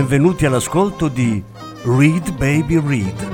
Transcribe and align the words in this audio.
benvenuti 0.00 0.46
all'ascolto 0.46 1.08
di 1.08 1.44
Read 1.82 2.32
Baby 2.32 2.80
Read, 2.80 3.28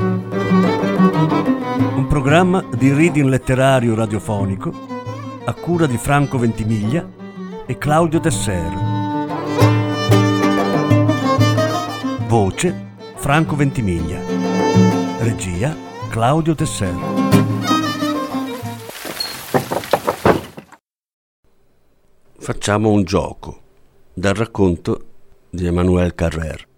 un 1.94 2.06
programma 2.08 2.64
di 2.76 2.92
reading 2.92 3.28
letterario 3.28 3.94
radiofonico 3.94 4.72
a 5.44 5.54
cura 5.54 5.86
di 5.86 5.96
Franco 5.96 6.38
Ventimiglia 6.38 7.08
e 7.66 7.78
Claudio 7.78 8.18
Tesser. 8.18 8.72
Voce 12.26 12.96
Franco 13.14 13.54
Ventimiglia. 13.54 14.18
Regia 15.20 15.72
Claudio 16.10 16.56
Tesser. 16.56 16.96
Facciamo 22.38 22.90
un 22.90 23.04
gioco 23.04 23.60
dal 24.12 24.34
racconto 24.34 25.14
di 25.56 25.66
Emmanuel 25.66 26.14
Carrer. 26.14 26.68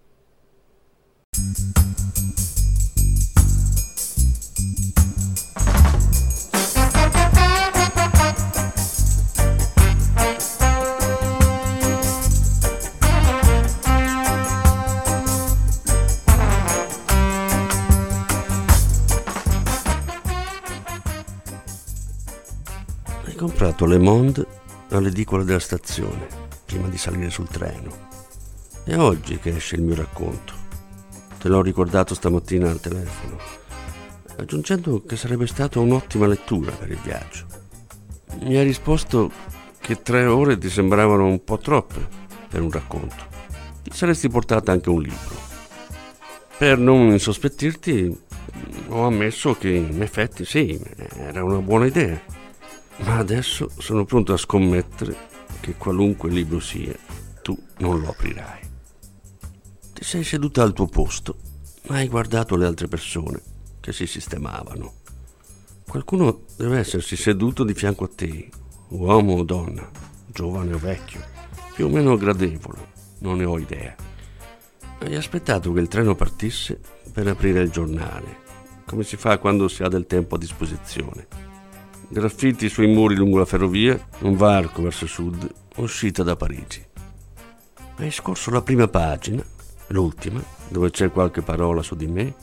Comprato 23.35 23.85
Le 23.85 23.97
Monde 23.97 24.45
all'edicola 24.89 25.43
della 25.43 25.59
stazione 25.59 26.27
prima 26.65 26.89
di 26.89 26.97
salire 26.97 27.29
sul 27.29 27.47
treno. 27.47 28.18
È 28.89 28.97
oggi 28.97 29.37
che 29.37 29.55
esce 29.55 29.75
il 29.75 29.83
mio 29.83 29.93
racconto. 29.93 30.51
Te 31.37 31.47
l'ho 31.47 31.61
ricordato 31.61 32.15
stamattina 32.15 32.71
al 32.71 32.79
telefono, 32.79 33.37
aggiungendo 34.35 35.03
che 35.03 35.15
sarebbe 35.15 35.45
stata 35.45 35.79
un'ottima 35.79 36.25
lettura 36.25 36.71
per 36.71 36.89
il 36.89 36.97
viaggio. 37.03 37.45
Mi 38.39 38.57
hai 38.57 38.63
risposto 38.63 39.31
che 39.79 40.01
tre 40.01 40.25
ore 40.25 40.57
ti 40.57 40.71
sembravano 40.71 41.27
un 41.27 41.43
po' 41.43 41.59
troppe 41.59 42.07
per 42.49 42.63
un 42.63 42.71
racconto. 42.71 43.27
Ti 43.83 43.91
saresti 43.93 44.27
portata 44.27 44.71
anche 44.71 44.89
un 44.89 45.03
libro. 45.03 45.35
Per 46.57 46.79
non 46.79 47.11
insospettirti, 47.11 48.19
ho 48.87 49.05
ammesso 49.05 49.53
che 49.53 49.69
in 49.69 50.01
effetti 50.01 50.45
sì, 50.45 50.81
era 51.15 51.43
una 51.43 51.59
buona 51.59 51.85
idea. 51.85 52.19
Ma 53.03 53.17
adesso 53.17 53.69
sono 53.77 54.03
pronto 54.03 54.33
a 54.33 54.37
scommettere 54.37 55.15
che 55.59 55.75
qualunque 55.77 56.31
libro 56.31 56.59
sia, 56.59 56.95
tu 57.43 57.55
non 57.77 57.99
lo 57.99 58.09
aprirai. 58.09 58.68
Ti 59.99 60.05
sei 60.05 60.23
seduta 60.23 60.63
al 60.63 60.71
tuo 60.71 60.85
posto, 60.85 61.35
ma 61.89 61.97
hai 61.97 62.07
guardato 62.07 62.55
le 62.55 62.65
altre 62.65 62.87
persone 62.87 63.41
che 63.81 63.91
si 63.91 64.07
sistemavano. 64.07 64.93
Qualcuno 65.85 66.43
deve 66.55 66.77
essersi 66.79 67.17
seduto 67.17 67.65
di 67.65 67.73
fianco 67.73 68.05
a 68.05 68.09
te, 68.15 68.49
uomo 68.91 69.33
o 69.33 69.43
donna, 69.43 69.91
giovane 70.27 70.73
o 70.73 70.77
vecchio, 70.77 71.19
più 71.75 71.87
o 71.87 71.89
meno 71.89 72.15
gradevole, 72.15 72.77
non 73.17 73.39
ne 73.39 73.43
ho 73.43 73.59
idea. 73.59 73.93
Hai 74.99 75.15
aspettato 75.17 75.73
che 75.73 75.81
il 75.81 75.89
treno 75.89 76.15
partisse 76.15 76.79
per 77.11 77.27
aprire 77.27 77.59
il 77.59 77.69
giornale, 77.69 78.37
come 78.85 79.03
si 79.03 79.17
fa 79.17 79.37
quando 79.37 79.67
si 79.67 79.83
ha 79.83 79.89
del 79.89 80.07
tempo 80.07 80.35
a 80.35 80.39
disposizione. 80.39 81.27
Graffiti 82.07 82.69
sui 82.69 82.87
muri 82.87 83.15
lungo 83.15 83.39
la 83.39 83.45
ferrovia, 83.45 83.99
un 84.19 84.37
varco 84.37 84.81
verso 84.81 85.07
sud, 85.07 85.45
uscita 85.75 86.23
da 86.23 86.37
Parigi. 86.37 86.81
Hai 87.97 88.11
scorso 88.11 88.49
la 88.49 88.61
prima 88.61 88.87
pagina 88.87 89.57
l'ultima, 89.89 90.43
dove 90.67 90.89
c'è 90.89 91.11
qualche 91.11 91.41
parola 91.41 91.81
su 91.81 91.95
di 91.95 92.07
me, 92.07 92.33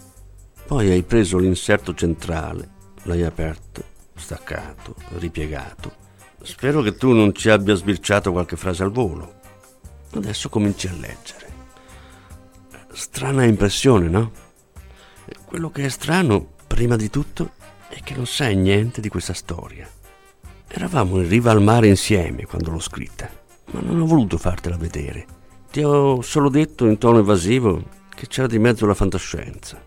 poi 0.67 0.91
hai 0.91 1.03
preso 1.03 1.39
l'inserto 1.39 1.95
centrale, 1.95 2.69
l'hai 3.05 3.23
aperto, 3.23 3.83
staccato, 4.15 4.95
ripiegato. 5.19 6.05
Spero 6.43 6.83
che 6.83 6.97
tu 6.97 7.13
non 7.13 7.35
ci 7.35 7.49
abbia 7.51 7.75
sbirciato 7.75 8.33
qualche 8.33 8.57
frase 8.57 8.83
al 8.83 8.91
volo. 8.91 9.35
Adesso 10.15 10.49
cominci 10.49 10.89
a 10.89 10.93
leggere. 10.93 11.55
Strana 12.93 13.45
impressione, 13.45 14.09
no? 14.09 14.33
Quello 15.45 15.71
che 15.71 15.85
è 15.85 15.89
strano, 15.89 16.55
prima 16.67 16.97
di 16.97 17.11
tutto, 17.11 17.53
è 17.89 18.01
che 18.03 18.15
non 18.15 18.27
sai 18.27 18.57
niente 18.57 19.01
di 19.01 19.09
questa 19.09 19.35
storia. 19.35 19.89
Eravamo 20.69 21.21
in 21.21 21.29
riva 21.29 21.53
al 21.53 21.63
mare 21.63 21.89
insieme 21.89 22.45
quando 22.45 22.71
l'ho 22.71 22.81
scritta, 22.81 23.29
ma 23.73 23.81
non 23.81 24.01
ho 24.01 24.07
voluto 24.07 24.37
fartela 24.39 24.77
vedere 24.77 25.36
ti 25.71 25.83
ho 25.83 26.21
solo 26.23 26.49
detto 26.49 26.87
in 26.87 26.99
tono 26.99 27.19
evasivo 27.19 27.83
che 28.15 28.27
c'era 28.27 28.47
di 28.47 28.59
mezzo 28.59 28.87
la 28.87 28.95
fantascienza. 28.95 29.83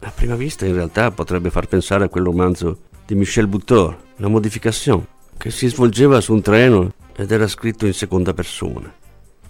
A 0.00 0.10
prima 0.10 0.36
vista 0.36 0.64
in 0.64 0.74
realtà 0.74 1.10
potrebbe 1.10 1.50
far 1.50 1.66
pensare 1.66 2.04
a 2.04 2.08
quel 2.08 2.24
romanzo 2.24 2.78
di 3.04 3.14
Michel 3.14 3.46
Butor, 3.46 3.96
La 4.16 4.28
modification, 4.28 5.06
che 5.36 5.50
si 5.50 5.68
svolgeva 5.68 6.20
su 6.20 6.32
un 6.32 6.42
treno 6.42 6.92
ed 7.14 7.30
era 7.30 7.46
scritto 7.46 7.86
in 7.86 7.92
seconda 7.92 8.32
persona. 8.32 8.92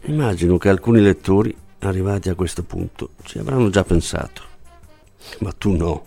Immagino 0.02 0.58
che 0.58 0.68
alcuni 0.68 1.00
lettori, 1.00 1.54
arrivati 1.80 2.28
a 2.28 2.34
questo 2.34 2.62
punto, 2.62 3.10
ci 3.24 3.38
avranno 3.38 3.68
già 3.70 3.84
pensato. 3.84 4.42
Ma 5.40 5.52
tu 5.52 5.76
no. 5.76 6.04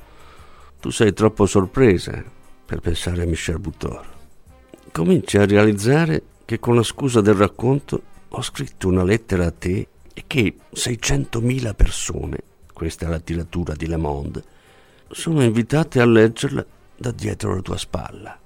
Tu 0.79 0.89
sei 0.89 1.13
troppo 1.13 1.45
sorpresa 1.45 2.23
per 2.65 2.79
pensare 2.79 3.21
a 3.21 3.25
Michel 3.25 3.59
Butor. 3.59 4.05
Cominci 4.91 5.37
a 5.37 5.45
realizzare 5.45 6.23
che 6.45 6.59
con 6.59 6.75
la 6.75 6.83
scusa 6.83 7.21
del 7.21 7.35
racconto 7.35 8.01
ho 8.33 8.41
scritto 8.41 8.87
una 8.87 9.03
lettera 9.03 9.47
a 9.47 9.51
te 9.51 9.87
e 10.13 10.23
che 10.25 10.55
600.000 10.73 11.75
persone, 11.75 12.37
questa 12.71 13.05
è 13.05 13.09
la 13.09 13.19
tiratura 13.19 13.73
di 13.73 13.87
Le 13.87 13.97
Monde, 13.97 14.43
sono 15.09 15.43
invitate 15.43 15.99
a 15.99 16.05
leggerla 16.05 16.65
da 16.95 17.11
dietro 17.11 17.55
la 17.55 17.61
tua 17.61 17.77
spalla. 17.77 18.39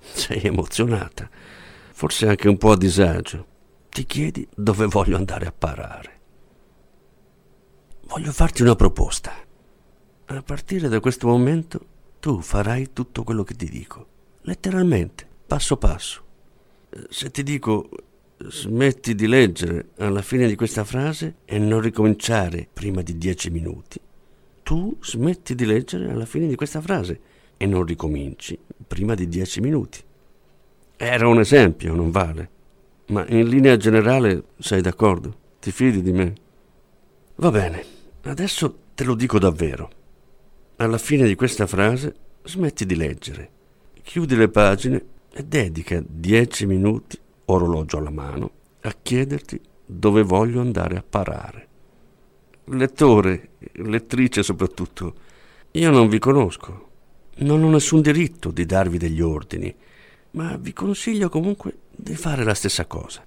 Sei 0.00 0.40
emozionata, 0.42 1.28
forse 1.92 2.26
anche 2.26 2.48
un 2.48 2.56
po' 2.56 2.72
a 2.72 2.76
disagio. 2.76 3.46
Ti 3.90 4.06
chiedi 4.06 4.48
dove 4.54 4.86
voglio 4.86 5.16
andare 5.16 5.46
a 5.46 5.52
parare. 5.52 6.20
Voglio 8.06 8.32
farti 8.32 8.62
una 8.62 8.76
proposta. 8.76 9.32
A 10.24 10.42
partire 10.42 10.88
da 10.88 11.00
questo 11.00 11.26
momento 11.26 11.86
tu 12.18 12.40
farai 12.40 12.92
tutto 12.94 13.24
quello 13.24 13.44
che 13.44 13.54
ti 13.54 13.68
dico, 13.68 14.06
letteralmente, 14.42 15.28
passo 15.46 15.76
passo. 15.76 16.24
Se 17.10 17.30
ti 17.30 17.42
dico 17.42 17.90
smetti 18.48 19.14
di 19.14 19.26
leggere 19.26 19.90
alla 19.98 20.22
fine 20.22 20.46
di 20.46 20.54
questa 20.54 20.84
frase 20.84 21.36
e 21.44 21.58
non 21.58 21.80
ricominciare 21.80 22.68
prima 22.72 23.02
di 23.02 23.18
dieci 23.18 23.50
minuti, 23.50 24.00
tu 24.62 24.96
smetti 25.00 25.54
di 25.54 25.64
leggere 25.64 26.10
alla 26.10 26.24
fine 26.24 26.46
di 26.46 26.54
questa 26.54 26.80
frase 26.80 27.20
e 27.56 27.66
non 27.66 27.84
ricominci 27.84 28.58
prima 28.86 29.14
di 29.14 29.28
dieci 29.28 29.60
minuti. 29.60 30.00
Era 30.96 31.28
un 31.28 31.40
esempio, 31.40 31.94
non 31.94 32.10
vale. 32.10 32.50
Ma 33.06 33.26
in 33.28 33.48
linea 33.48 33.76
generale 33.76 34.44
sei 34.58 34.80
d'accordo? 34.80 35.36
Ti 35.60 35.70
fidi 35.70 36.02
di 36.02 36.12
me? 36.12 36.34
Va 37.36 37.50
bene, 37.50 37.84
adesso 38.22 38.78
te 38.94 39.04
lo 39.04 39.14
dico 39.14 39.38
davvero. 39.38 39.90
Alla 40.76 40.98
fine 40.98 41.26
di 41.26 41.34
questa 41.34 41.66
frase 41.66 42.14
smetti 42.44 42.86
di 42.86 42.96
leggere, 42.96 43.50
chiudi 44.02 44.36
le 44.36 44.48
pagine 44.48 45.04
e 45.32 45.44
dedica 45.44 46.02
dieci 46.06 46.66
minuti 46.66 47.18
orologio 47.52 47.98
alla 47.98 48.10
mano, 48.10 48.50
a 48.80 48.94
chiederti 49.00 49.60
dove 49.84 50.22
voglio 50.22 50.60
andare 50.60 50.96
a 50.96 51.04
parare. 51.08 51.68
Lettore, 52.64 53.50
lettrice 53.74 54.42
soprattutto, 54.42 55.14
io 55.72 55.90
non 55.90 56.08
vi 56.08 56.18
conosco, 56.18 56.88
non 57.36 57.62
ho 57.62 57.70
nessun 57.70 58.00
diritto 58.00 58.50
di 58.50 58.64
darvi 58.66 58.98
degli 58.98 59.20
ordini, 59.20 59.74
ma 60.32 60.56
vi 60.56 60.72
consiglio 60.72 61.28
comunque 61.28 61.78
di 61.90 62.14
fare 62.14 62.44
la 62.44 62.54
stessa 62.54 62.86
cosa. 62.86 63.24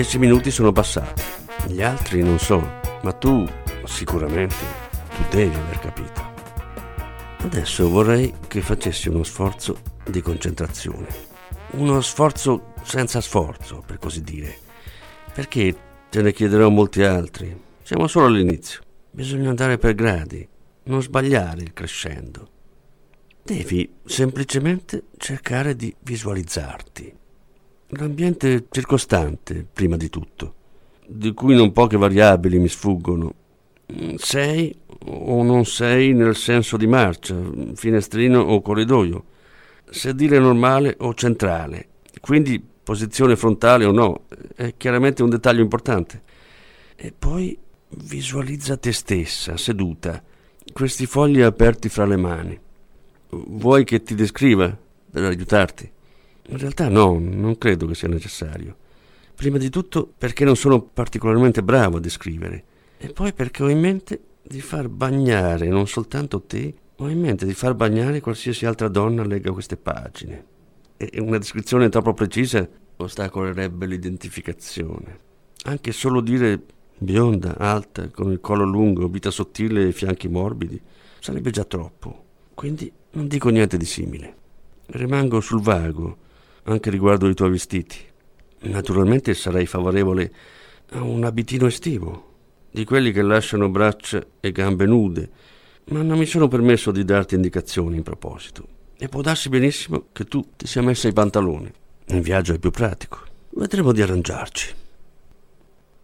Dieci 0.00 0.18
minuti 0.18 0.50
sono 0.50 0.72
passati, 0.72 1.22
gli 1.66 1.82
altri 1.82 2.22
non 2.22 2.38
so, 2.38 2.58
ma 3.02 3.12
tu 3.12 3.46
sicuramente, 3.84 4.54
tu 5.14 5.22
devi 5.28 5.54
aver 5.54 5.78
capito. 5.78 6.32
Adesso 7.42 7.86
vorrei 7.90 8.32
che 8.48 8.62
facessi 8.62 9.10
uno 9.10 9.22
sforzo 9.24 9.78
di 10.08 10.22
concentrazione. 10.22 11.06
Uno 11.72 12.00
sforzo 12.00 12.72
senza 12.82 13.20
sforzo, 13.20 13.82
per 13.84 13.98
così 13.98 14.22
dire. 14.22 14.56
Perché 15.34 15.76
te 16.08 16.22
ne 16.22 16.32
chiederò 16.32 16.70
molti 16.70 17.02
altri. 17.02 17.54
Siamo 17.82 18.06
solo 18.06 18.24
all'inizio. 18.24 18.80
Bisogna 19.10 19.50
andare 19.50 19.76
per 19.76 19.94
gradi, 19.94 20.48
non 20.84 21.02
sbagliare 21.02 21.60
il 21.60 21.74
crescendo. 21.74 22.48
Devi 23.42 23.96
semplicemente 24.06 25.08
cercare 25.18 25.76
di 25.76 25.94
visualizzarti. 26.00 27.18
L'ambiente 27.94 28.66
circostante, 28.70 29.66
prima 29.70 29.96
di 29.96 30.08
tutto, 30.08 30.54
di 31.06 31.34
cui 31.34 31.56
non 31.56 31.72
poche 31.72 31.96
variabili 31.96 32.60
mi 32.60 32.68
sfuggono. 32.68 33.34
Sei 34.16 34.72
o 35.06 35.42
non 35.42 35.64
sei 35.64 36.12
nel 36.12 36.36
senso 36.36 36.76
di 36.76 36.86
marcia, 36.86 37.36
finestrino 37.74 38.40
o 38.40 38.62
corridoio, 38.62 39.24
sedile 39.90 40.38
normale 40.38 40.94
o 41.00 41.14
centrale, 41.14 41.88
quindi 42.20 42.62
posizione 42.82 43.34
frontale 43.34 43.84
o 43.84 43.90
no, 43.90 44.26
è 44.54 44.74
chiaramente 44.76 45.24
un 45.24 45.30
dettaglio 45.30 45.62
importante. 45.62 46.22
E 46.94 47.12
poi 47.18 47.58
visualizza 47.88 48.76
te 48.76 48.92
stessa, 48.92 49.56
seduta, 49.56 50.22
questi 50.72 51.06
fogli 51.06 51.40
aperti 51.40 51.88
fra 51.88 52.06
le 52.06 52.16
mani. 52.16 52.60
Vuoi 53.30 53.82
che 53.82 54.00
ti 54.02 54.14
descriva 54.14 54.76
per 55.10 55.24
aiutarti? 55.24 55.90
In 56.50 56.58
realtà 56.58 56.88
no, 56.88 57.16
non 57.18 57.56
credo 57.58 57.86
che 57.86 57.94
sia 57.94 58.08
necessario. 58.08 58.76
Prima 59.36 59.56
di 59.56 59.70
tutto 59.70 60.12
perché 60.18 60.44
non 60.44 60.56
sono 60.56 60.82
particolarmente 60.82 61.62
bravo 61.62 61.98
a 61.98 62.00
descrivere 62.00 62.64
e 62.98 63.12
poi 63.12 63.32
perché 63.32 63.62
ho 63.62 63.68
in 63.68 63.78
mente 63.78 64.20
di 64.42 64.60
far 64.60 64.88
bagnare 64.88 65.68
non 65.68 65.86
soltanto 65.86 66.42
te, 66.42 66.74
ho 66.96 67.08
in 67.08 67.20
mente 67.20 67.46
di 67.46 67.54
far 67.54 67.74
bagnare 67.74 68.20
qualsiasi 68.20 68.66
altra 68.66 68.88
donna 68.88 69.24
legga 69.24 69.52
queste 69.52 69.76
pagine. 69.76 70.44
E 70.96 71.20
una 71.20 71.38
descrizione 71.38 71.88
troppo 71.88 72.12
precisa 72.12 72.68
ostacolerebbe 72.96 73.86
l'identificazione. 73.86 75.18
Anche 75.62 75.92
solo 75.92 76.20
dire 76.20 76.60
bionda, 76.98 77.56
alta, 77.56 78.08
con 78.10 78.32
il 78.32 78.40
collo 78.40 78.64
lungo, 78.64 79.08
vita 79.08 79.30
sottile 79.30 79.88
e 79.88 79.92
fianchi 79.92 80.28
morbidi, 80.28 80.78
sarebbe 81.20 81.50
già 81.50 81.64
troppo. 81.64 82.24
Quindi 82.54 82.92
non 83.12 83.28
dico 83.28 83.48
niente 83.48 83.78
di 83.78 83.86
simile. 83.86 84.36
Rimango 84.86 85.40
sul 85.40 85.62
vago, 85.62 86.18
anche 86.64 86.90
riguardo 86.90 87.28
i 87.28 87.34
tuoi 87.34 87.50
vestiti. 87.50 87.96
Naturalmente 88.62 89.34
sarei 89.34 89.66
favorevole 89.66 90.32
a 90.90 91.02
un 91.02 91.24
abitino 91.24 91.66
estivo, 91.66 92.28
di 92.70 92.84
quelli 92.84 93.12
che 93.12 93.22
lasciano 93.22 93.68
braccia 93.68 94.24
e 94.40 94.52
gambe 94.52 94.86
nude, 94.86 95.30
ma 95.86 96.02
non 96.02 96.18
mi 96.18 96.26
sono 96.26 96.48
permesso 96.48 96.90
di 96.90 97.04
darti 97.04 97.34
indicazioni 97.34 97.96
in 97.96 98.02
proposito. 98.02 98.66
E 98.96 99.08
può 99.08 99.22
darsi 99.22 99.48
benissimo 99.48 100.06
che 100.12 100.24
tu 100.24 100.44
ti 100.56 100.66
sia 100.66 100.82
messa 100.82 101.08
i 101.08 101.12
pantaloni. 101.12 101.72
In 102.08 102.20
viaggio 102.20 102.52
è 102.52 102.58
più 102.58 102.70
pratico. 102.70 103.18
Vedremo 103.50 103.92
di 103.92 104.02
arrangiarci. 104.02 104.74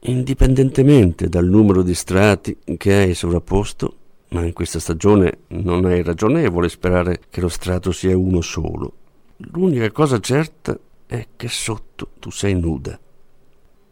Indipendentemente 0.00 1.28
dal 1.28 1.46
numero 1.46 1.82
di 1.82 1.94
strati 1.94 2.56
che 2.76 2.94
hai 2.94 3.14
sovrapposto, 3.14 3.96
ma 4.28 4.44
in 4.44 4.52
questa 4.52 4.80
stagione 4.80 5.38
non 5.48 5.88
è 5.90 6.02
ragionevole 6.02 6.68
sperare 6.68 7.20
che 7.28 7.40
lo 7.40 7.48
strato 7.48 7.92
sia 7.92 8.16
uno 8.16 8.40
solo. 8.40 8.92
L'unica 9.36 9.90
cosa 9.90 10.18
certa 10.18 10.78
è 11.04 11.26
che 11.36 11.48
sotto 11.48 12.10
tu 12.18 12.30
sei 12.30 12.54
nuda. 12.54 12.98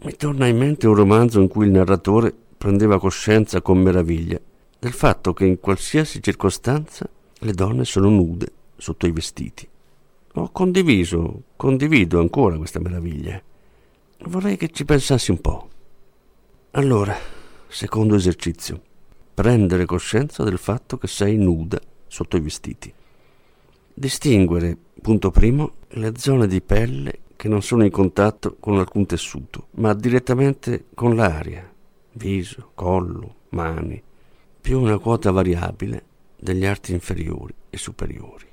Mi 0.03 0.17
torna 0.17 0.47
in 0.47 0.57
mente 0.57 0.87
un 0.87 0.95
romanzo 0.95 1.41
in 1.41 1.49
cui 1.49 1.67
il 1.67 1.73
narratore 1.73 2.35
prendeva 2.57 2.99
coscienza 2.99 3.61
con 3.61 3.79
meraviglia 3.79 4.41
del 4.79 4.93
fatto 4.93 5.33
che 5.33 5.45
in 5.45 5.61
qualsiasi 5.61 6.23
circostanza 6.23 7.09
le 7.39 7.53
donne 7.53 7.85
sono 7.85 8.09
nude 8.09 8.53
sotto 8.77 9.07
i 9.07 9.13
vestiti. 9.13 9.69
Ho 10.35 10.51
condiviso, 10.51 11.43
condivido 11.57 12.21
ancora 12.21 12.57
questa 12.57 12.81
meraviglia. 12.81 13.41
Vorrei 14.27 14.57
che 14.57 14.71
ci 14.71 14.85
pensassi 14.85 15.31
un 15.31 15.41
po'. 15.41 15.69
Allora, 16.73 17.17
secondo 17.69 18.15
esercizio, 18.15 18.81
prendere 19.35 19.85
coscienza 19.85 20.43
del 20.43 20.59
fatto 20.59 20.97
che 20.99 21.07
sei 21.07 21.37
nuda 21.37 21.79
sotto 22.07 22.37
i 22.37 22.41
vestiti. 22.41 22.93
Distinguere, 23.93 24.77
punto 25.05 25.31
primo, 25.31 25.73
le 25.89 26.15
zone 26.17 26.47
di 26.47 26.63
pelle 26.63 27.19
che 27.37 27.47
non 27.47 27.61
sono 27.61 27.85
in 27.85 27.91
contatto 27.91 28.57
con 28.59 28.79
alcun 28.79 29.05
tessuto, 29.05 29.67
ma 29.73 29.93
direttamente 29.93 30.87
con 30.95 31.15
l'aria, 31.15 31.71
viso, 32.13 32.71
collo, 32.73 33.35
mani, 33.51 34.03
più 34.63 34.81
una 34.81 34.97
quota 34.97 35.31
variabile 35.31 36.05
degli 36.41 36.65
arti 36.65 36.93
inferiori 36.93 37.55
e 37.69 37.77
superiori. 37.77 38.47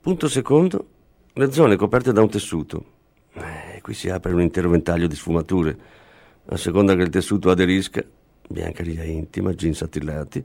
Punto 0.00 0.28
secondo, 0.28 0.88
le 1.34 1.52
zone 1.52 1.76
coperte 1.76 2.12
da 2.12 2.22
un 2.22 2.28
tessuto. 2.28 2.84
Eh, 3.34 3.80
qui 3.82 3.94
si 3.94 4.08
apre 4.08 4.32
un 4.32 4.40
intero 4.40 4.68
ventaglio 4.68 5.06
di 5.06 5.14
sfumature, 5.14 5.78
a 6.46 6.56
seconda 6.56 6.96
che 6.96 7.02
il 7.02 7.10
tessuto 7.10 7.50
aderisca, 7.50 8.02
biancheria 8.48 9.04
intima, 9.04 9.52
jeans 9.52 9.80
attillati, 9.82 10.44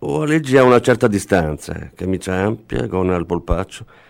o 0.00 0.20
alleggi 0.20 0.58
a 0.58 0.62
una 0.62 0.82
certa 0.82 1.08
distanza, 1.08 1.90
camicia 1.94 2.34
ampia, 2.34 2.86
gonna 2.86 3.16
al 3.16 3.24
polpaccio. 3.24 4.08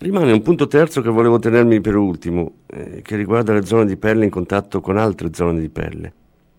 Rimane 0.00 0.30
un 0.30 0.42
punto 0.42 0.68
terzo 0.68 1.02
che 1.02 1.10
volevo 1.10 1.40
tenermi 1.40 1.80
per 1.80 1.96
ultimo, 1.96 2.58
eh, 2.68 3.02
che 3.02 3.16
riguarda 3.16 3.52
le 3.52 3.66
zone 3.66 3.84
di 3.84 3.96
pelle 3.96 4.22
in 4.22 4.30
contatto 4.30 4.80
con 4.80 4.96
altre 4.96 5.34
zone 5.34 5.58
di 5.58 5.68
pelle. 5.68 6.12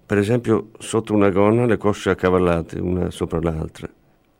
Per 0.05 0.17
esempio, 0.17 0.71
sotto 0.77 1.13
una 1.13 1.29
gonna 1.29 1.65
le 1.65 1.77
cosce 1.77 2.09
accavallate, 2.09 2.79
una 2.79 3.09
sopra 3.11 3.39
l'altra, 3.39 3.87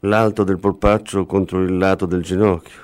l'alto 0.01 0.44
del 0.44 0.60
polpaccio 0.60 1.25
contro 1.25 1.62
il 1.62 1.78
lato 1.78 2.06
del 2.06 2.24
ginocchio. 2.24 2.81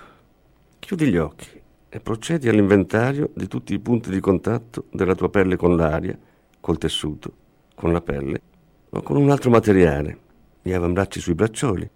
Chiudi 0.79 1.07
gli 1.07 1.17
occhi 1.17 1.49
e 1.89 1.99
procedi 1.99 2.47
all'inventario 2.47 3.31
di 3.33 3.47
tutti 3.49 3.73
i 3.73 3.79
punti 3.79 4.09
di 4.09 4.21
contatto 4.21 4.85
della 4.93 5.15
tua 5.15 5.29
pelle 5.29 5.57
con 5.57 5.75
l'aria, 5.75 6.17
col 6.61 6.77
tessuto, 6.77 7.33
con 7.75 7.91
la 7.91 7.99
pelle 7.99 8.41
o 8.89 9.01
con 9.01 9.17
un 9.17 9.29
altro 9.31 9.49
materiale. 9.49 10.17
Gli 10.61 10.71
avambracci 10.71 11.19
sui 11.19 11.35
braccioli, 11.35 11.89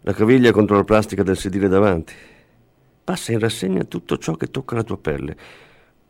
la 0.00 0.14
caviglia 0.14 0.52
contro 0.52 0.76
la 0.76 0.84
plastica 0.84 1.22
del 1.22 1.36
sedile 1.36 1.68
davanti. 1.68 2.14
Passa 3.08 3.32
in 3.32 3.38
rassegna 3.38 3.84
tutto 3.84 4.18
ciò 4.18 4.34
che 4.34 4.50
tocca 4.50 4.74
la 4.74 4.82
tua 4.82 4.98
pelle, 4.98 5.34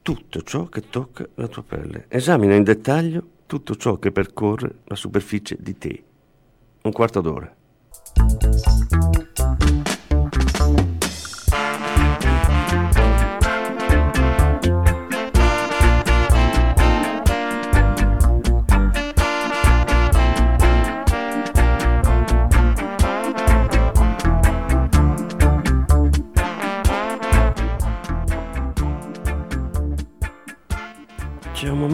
tutto 0.03 0.43
ciò 0.43 0.65
che 0.65 0.89
tocca 0.91 1.25
la 1.37 1.47
tua 1.47 1.63
pelle. 1.63 2.07
Esamina 2.09 2.57
in 2.57 2.65
dettaglio 2.65 3.25
tutto 3.47 3.77
ciò 3.77 4.01
che 4.01 4.11
percorre 4.11 4.79
la 4.83 4.97
superficie 4.97 5.57
di 5.61 5.79
te. 5.79 6.03
Un 6.83 6.91
quarto 6.91 7.21
d'ora. 7.21 7.55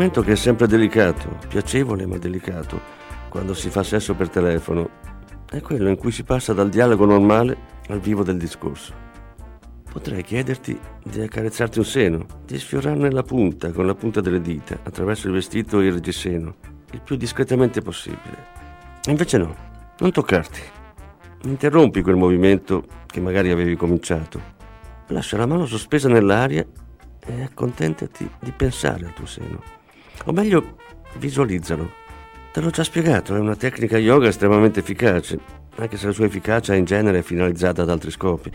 Momento 0.05 0.23
che 0.23 0.33
è 0.33 0.37
sempre 0.37 0.67
delicato, 0.67 1.39
piacevole 1.49 2.05
ma 2.05 2.19
delicato, 2.19 2.79
quando 3.31 3.55
si 3.55 3.71
fa 3.71 3.83
sesso 3.83 4.13
per 4.13 4.29
telefono. 4.29 4.91
È 5.49 5.63
quello 5.63 5.89
in 5.89 5.97
cui 5.97 6.13
si 6.13 6.25
passa 6.25 6.53
dal 6.53 6.69
dialogo 6.69 7.07
normale 7.07 7.57
al 7.89 8.01
vivo 8.01 8.23
del 8.23 8.37
discorso. 8.37 8.93
Potrei 9.91 10.23
chiederti 10.23 10.79
di 11.05 11.23
accarezzarti 11.23 11.79
un 11.79 11.87
seno, 11.87 12.27
di 12.45 12.59
sfiorarne 12.59 13.11
la 13.11 13.23
punta 13.23 13.73
con 13.73 13.87
la 13.87 13.95
punta 13.95 14.21
delle 14.21 14.43
dita 14.43 14.79
attraverso 14.83 15.29
il 15.29 15.33
vestito 15.33 15.81
e 15.81 15.87
il 15.87 15.95
reggiseno, 15.95 16.57
il 16.93 17.01
più 17.01 17.17
discretamente 17.17 17.81
possibile. 17.81 18.45
Invece 19.07 19.39
no, 19.39 19.57
non 20.01 20.11
toccarti. 20.11 20.61
Interrompi 21.45 22.03
quel 22.03 22.17
movimento 22.17 22.85
che 23.07 23.23
magari 23.23 23.51
avevi 23.51 23.75
cominciato. 23.75 24.39
Lascia 25.07 25.39
la 25.39 25.47
mano 25.47 25.65
sospesa 25.65 26.11
nell'aria 26.11 26.63
e 27.25 27.43
accontentati 27.43 28.31
di 28.39 28.51
pensare 28.51 29.07
al 29.07 29.15
tuo 29.15 29.25
seno. 29.25 29.84
O 30.27 30.33
meglio, 30.33 30.77
visualizzalo. 31.19 32.03
Te 32.53 32.61
l'ho 32.61 32.71
già 32.71 32.85
spiegato, 32.85 33.35
è 33.35 33.39
una 33.39 33.57
tecnica 33.57 33.99
yoga 33.99 34.29
estremamente 34.29 34.81
efficace, 34.81 35.39
anche 35.77 35.97
se 35.97 36.07
la 36.07 36.13
sua 36.13 36.27
efficacia 36.27 36.75
in 36.75 36.85
genere 36.85 37.19
è 37.19 37.23
finalizzata 37.23 37.83
ad 37.83 37.91
altri 37.91 38.11
scopi. 38.11 38.51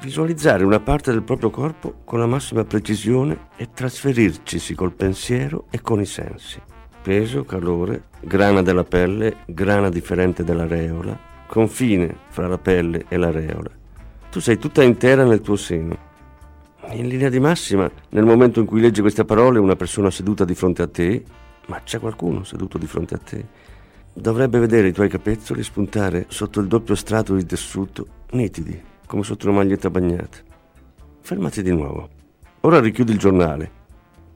Visualizzare 0.00 0.64
una 0.64 0.80
parte 0.80 1.10
del 1.10 1.22
proprio 1.22 1.50
corpo 1.50 2.02
con 2.04 2.20
la 2.20 2.26
massima 2.26 2.64
precisione 2.64 3.48
e 3.56 3.70
trasferircisi 3.74 4.74
col 4.74 4.92
pensiero 4.92 5.66
e 5.70 5.80
con 5.80 6.00
i 6.00 6.06
sensi. 6.06 6.60
Peso, 7.02 7.44
calore, 7.44 8.04
grana 8.20 8.62
della 8.62 8.84
pelle, 8.84 9.38
grana 9.46 9.88
differente 9.88 10.44
dell'areola, 10.44 11.18
confine 11.46 12.14
fra 12.28 12.46
la 12.46 12.58
pelle 12.58 13.04
e 13.08 13.16
l'areola. 13.16 13.70
Tu 14.30 14.40
sei 14.40 14.56
tutta 14.56 14.84
intera 14.84 15.24
nel 15.24 15.40
tuo 15.40 15.56
seno 15.56 16.08
in 16.92 17.08
linea 17.08 17.28
di 17.28 17.40
massima, 17.40 17.90
nel 18.10 18.24
momento 18.24 18.60
in 18.60 18.66
cui 18.66 18.80
leggi 18.80 19.00
queste 19.00 19.24
parole, 19.24 19.58
una 19.58 19.76
persona 19.76 20.10
seduta 20.10 20.44
di 20.44 20.54
fronte 20.54 20.82
a 20.82 20.88
te, 20.88 21.22
ma 21.66 21.80
c'è 21.82 21.98
qualcuno 21.98 22.44
seduto 22.44 22.78
di 22.78 22.86
fronte 22.86 23.14
a 23.14 23.18
te, 23.18 23.46
dovrebbe 24.12 24.58
vedere 24.58 24.88
i 24.88 24.92
tuoi 24.92 25.08
capezzoli 25.08 25.62
spuntare 25.62 26.26
sotto 26.28 26.60
il 26.60 26.66
doppio 26.66 26.94
strato 26.94 27.34
di 27.34 27.46
tessuto, 27.46 28.06
nitidi, 28.30 28.80
come 29.06 29.22
sotto 29.22 29.48
una 29.48 29.58
maglietta 29.58 29.90
bagnata. 29.90 30.38
Fermati 31.20 31.62
di 31.62 31.70
nuovo. 31.70 32.08
Ora 32.60 32.80
richiudi 32.80 33.12
il 33.12 33.18
giornale. 33.18 33.78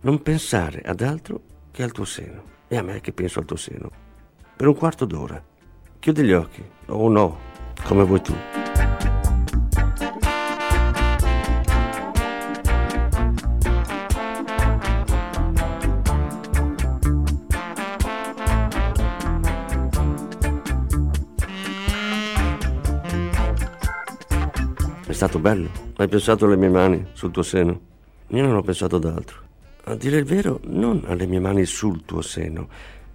Non 0.03 0.23
pensare 0.23 0.83
ad 0.83 1.01
altro 1.01 1.41
che 1.71 1.83
al 1.83 1.93
tuo 1.93 2.05
seno. 2.05 2.53
E 2.69 2.77
a 2.77 2.83
me 2.83 3.01
che 3.01 3.13
penso 3.13 3.41
al 3.41 3.45
tuo 3.45 3.57
seno. 3.57 3.91
Per 4.57 4.67
un 4.67 4.75
quarto 4.75 5.05
d'ora. 5.05 5.43
Chiudi 5.99 6.23
gli 6.23 6.33
occhi. 6.33 6.63
O 6.87 7.09
no, 7.09 7.39
come 7.85 8.05
vuoi 8.05 8.21
tu. 8.21 8.64
Stato 25.27 25.39
bello. 25.39 25.71
Hai 25.97 26.07
pensato 26.07 26.45
alle 26.45 26.57
mie 26.57 26.69
mani 26.69 27.07
sul 27.15 27.31
tuo 27.31 27.43
seno? 27.43 27.81
Io 28.27 28.43
non 28.43 28.57
ho 28.57 28.61
pensato 28.61 28.97
ad 28.97 29.07
altro. 29.07 29.39
A 29.85 29.95
dire 29.95 30.19
il 30.19 30.25
vero, 30.25 30.61
non 30.65 31.03
alle 31.07 31.27
mie 31.27 31.41
mani 31.41 31.65
sul 31.65 32.05
tuo 32.05 32.21
seno, 32.21 32.69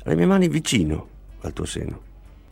alle 0.03 0.15
mie 0.15 0.25
mani 0.25 0.47
vicino 0.47 1.07
al 1.41 1.53
tuo 1.53 1.65
seno. 1.65 2.01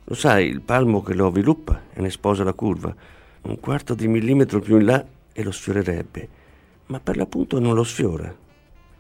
Lo 0.04 0.14
sai, 0.14 0.48
il 0.48 0.62
palmo 0.62 1.02
che 1.02 1.16
lo 1.16 1.26
avviluppa 1.26 1.86
e 1.92 2.02
ne 2.02 2.12
sposa 2.12 2.44
la 2.44 2.54
curva. 2.54 2.94
Un 3.42 3.60
quarto 3.60 3.96
di 3.96 4.08
millimetro 4.08 4.60
più 4.60 4.78
in 4.78 4.86
là 4.86 5.04
e 5.34 5.44
lo 5.44 5.52
sfiorerebbe. 5.52 6.30
Ma 6.88 7.00
per 7.00 7.18
l'appunto 7.18 7.60
non 7.60 7.74
lo 7.74 7.84
sfiora. 7.84 8.32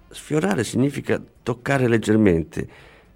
Sfiorare 0.10 0.64
significa 0.64 1.22
toccare 1.44 1.88
leggermente, 1.88 2.68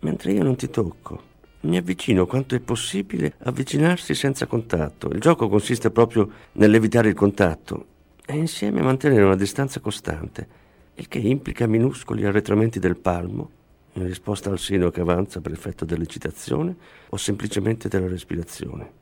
mentre 0.02 0.32
io 0.32 0.44
non 0.44 0.56
ti 0.56 0.70
tocco. 0.70 1.30
Mi 1.62 1.78
avvicino 1.78 2.26
quanto 2.26 2.56
è 2.56 2.60
possibile 2.60 3.34
avvicinarsi 3.44 4.16
senza 4.16 4.48
contatto. 4.48 5.10
Il 5.10 5.20
gioco 5.20 5.48
consiste 5.48 5.92
proprio 5.92 6.30
nell'evitare 6.54 7.10
il 7.10 7.14
contatto 7.14 7.86
e 8.26 8.36
insieme 8.36 8.82
mantenere 8.82 9.24
una 9.24 9.36
distanza 9.36 9.80
costante, 9.80 10.48
il 10.96 11.08
che 11.08 11.20
implica 11.20 11.68
minuscoli 11.68 12.26
arretramenti 12.26 12.80
del 12.80 12.98
palmo 12.98 13.52
in 13.94 14.06
risposta 14.06 14.50
al 14.50 14.58
seno 14.58 14.90
che 14.90 15.02
avanza 15.02 15.42
per 15.42 15.52
effetto 15.52 15.86
dell'eccitazione 15.86 16.76
o 17.10 17.18
semplicemente 17.18 17.90
della 17.90 18.08
respirazione. 18.08 19.00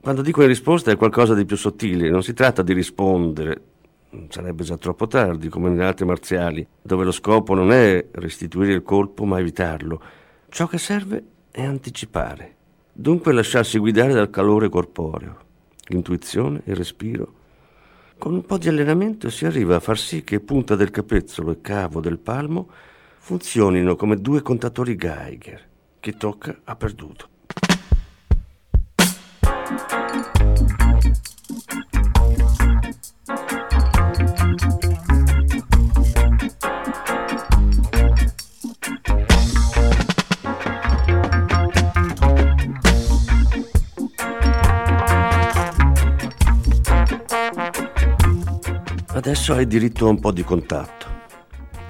Quando 0.00 0.22
dico 0.22 0.42
in 0.42 0.48
risposta 0.48 0.90
è 0.90 0.96
qualcosa 0.96 1.34
di 1.34 1.44
più 1.44 1.56
sottile, 1.56 2.10
non 2.10 2.22
si 2.22 2.34
tratta 2.34 2.62
di 2.62 2.72
rispondere, 2.72 3.62
sarebbe 4.28 4.64
già 4.64 4.76
troppo 4.76 5.06
tardi, 5.06 5.48
come 5.48 5.68
nelle 5.70 5.84
arti 5.84 6.04
marziali, 6.04 6.66
dove 6.82 7.04
lo 7.04 7.12
scopo 7.12 7.54
non 7.54 7.72
è 7.72 8.04
restituire 8.12 8.72
il 8.72 8.82
colpo 8.82 9.24
ma 9.24 9.38
evitarlo. 9.38 10.00
Ciò 10.48 10.66
che 10.66 10.78
serve 10.78 11.24
è 11.56 11.64
anticipare. 11.64 12.54
Dunque 12.92 13.32
lasciarsi 13.32 13.78
guidare 13.78 14.12
dal 14.12 14.28
calore 14.28 14.68
corporeo, 14.68 15.38
l'intuizione, 15.86 16.60
il 16.66 16.76
respiro. 16.76 17.32
Con 18.18 18.34
un 18.34 18.44
po' 18.44 18.58
di 18.58 18.68
allenamento 18.68 19.30
si 19.30 19.46
arriva 19.46 19.76
a 19.76 19.80
far 19.80 19.98
sì 19.98 20.22
che 20.22 20.40
punta 20.40 20.76
del 20.76 20.90
capezzolo 20.90 21.52
e 21.52 21.62
cavo 21.62 22.00
del 22.00 22.18
palmo 22.18 22.68
funzionino 23.16 23.96
come 23.96 24.16
due 24.16 24.42
contatori 24.42 24.96
Geiger. 24.96 25.66
Chi 25.98 26.14
tocca 26.18 26.60
ha 26.62 26.76
perduto. 26.76 27.28
Adesso 49.16 49.54
hai 49.54 49.66
diritto 49.66 50.04
a 50.04 50.10
un 50.10 50.20
po' 50.20 50.30
di 50.30 50.44
contatto. 50.44 51.06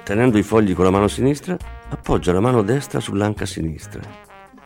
Tenendo 0.04 0.38
i 0.38 0.44
fogli 0.44 0.76
con 0.76 0.84
la 0.84 0.92
mano 0.92 1.08
sinistra, 1.08 1.56
appoggia 1.88 2.32
la 2.32 2.38
mano 2.38 2.62
destra 2.62 3.00
sull'anca 3.00 3.44
sinistra. 3.44 4.00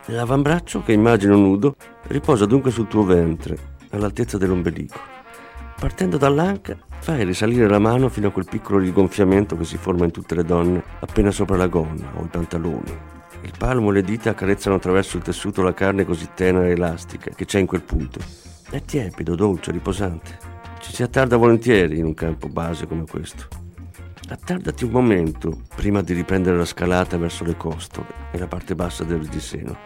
L'avambraccio, 0.05 0.83
che 0.83 0.93
immagino 0.93 1.35
nudo, 1.35 1.75
riposa 2.03 2.45
dunque 2.45 2.69
sul 2.69 2.87
tuo 2.87 3.03
ventre, 3.03 3.57
all'altezza 3.89 4.37
dell'ombelico. 4.37 4.99
Partendo 5.79 6.17
dall'anca, 6.17 6.77
fai 6.99 7.25
risalire 7.25 7.67
la 7.67 7.79
mano 7.79 8.09
fino 8.09 8.27
a 8.27 8.31
quel 8.31 8.45
piccolo 8.47 8.77
rigonfiamento 8.77 9.57
che 9.57 9.65
si 9.65 9.77
forma 9.77 10.05
in 10.05 10.11
tutte 10.11 10.35
le 10.35 10.43
donne 10.43 10.83
appena 10.99 11.31
sopra 11.31 11.57
la 11.57 11.65
gonna 11.65 12.11
o 12.13 12.23
i 12.23 12.29
pantaloni. 12.29 12.95
Il 13.41 13.53
palmo 13.57 13.89
e 13.89 13.93
le 13.93 14.03
dita 14.03 14.29
accarezzano 14.29 14.75
attraverso 14.75 15.17
il 15.17 15.23
tessuto 15.23 15.63
la 15.63 15.73
carne 15.73 16.05
così 16.05 16.29
tenera 16.35 16.67
e 16.67 16.73
elastica 16.73 17.31
che 17.31 17.45
c'è 17.45 17.57
in 17.57 17.65
quel 17.65 17.81
punto. 17.81 18.19
È 18.69 18.79
tiepido, 18.83 19.33
dolce, 19.33 19.71
riposante. 19.71 20.60
Ci 20.81 20.93
si 20.93 21.03
attarda 21.03 21.37
volentieri 21.37 21.99
in 21.99 22.05
un 22.05 22.13
campo 22.13 22.47
base 22.47 22.87
come 22.87 23.05
questo. 23.09 23.47
Attardati 24.29 24.83
un 24.83 24.91
momento 24.91 25.61
prima 25.75 26.01
di 26.01 26.13
riprendere 26.13 26.57
la 26.57 26.65
scalata 26.65 27.17
verso 27.17 27.43
le 27.43 27.55
costole 27.55 28.07
e 28.31 28.39
la 28.39 28.47
parte 28.47 28.73
bassa 28.75 29.03
del 29.03 29.19
reggiseno. 29.19 29.77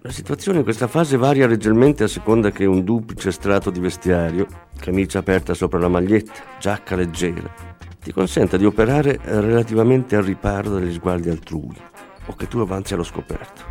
La 0.00 0.10
situazione 0.10 0.58
in 0.58 0.64
questa 0.64 0.88
fase 0.88 1.16
varia 1.16 1.46
leggermente 1.46 2.04
a 2.04 2.08
seconda 2.08 2.50
che 2.50 2.64
un 2.64 2.82
duplice 2.82 3.30
strato 3.30 3.70
di 3.70 3.80
vestiario, 3.80 4.46
camicia 4.78 5.20
aperta 5.20 5.54
sopra 5.54 5.78
la 5.78 5.88
maglietta, 5.88 6.42
giacca 6.58 6.96
leggera, 6.96 7.50
ti 8.02 8.12
consenta 8.12 8.56
di 8.56 8.66
operare 8.66 9.18
relativamente 9.22 10.16
al 10.16 10.24
riparo 10.24 10.70
dagli 10.70 10.92
sguardi 10.92 11.30
altrui 11.30 11.76
o 12.26 12.34
che 12.34 12.48
tu 12.48 12.58
avanzi 12.58 12.92
allo 12.92 13.02
scoperto. 13.02 13.62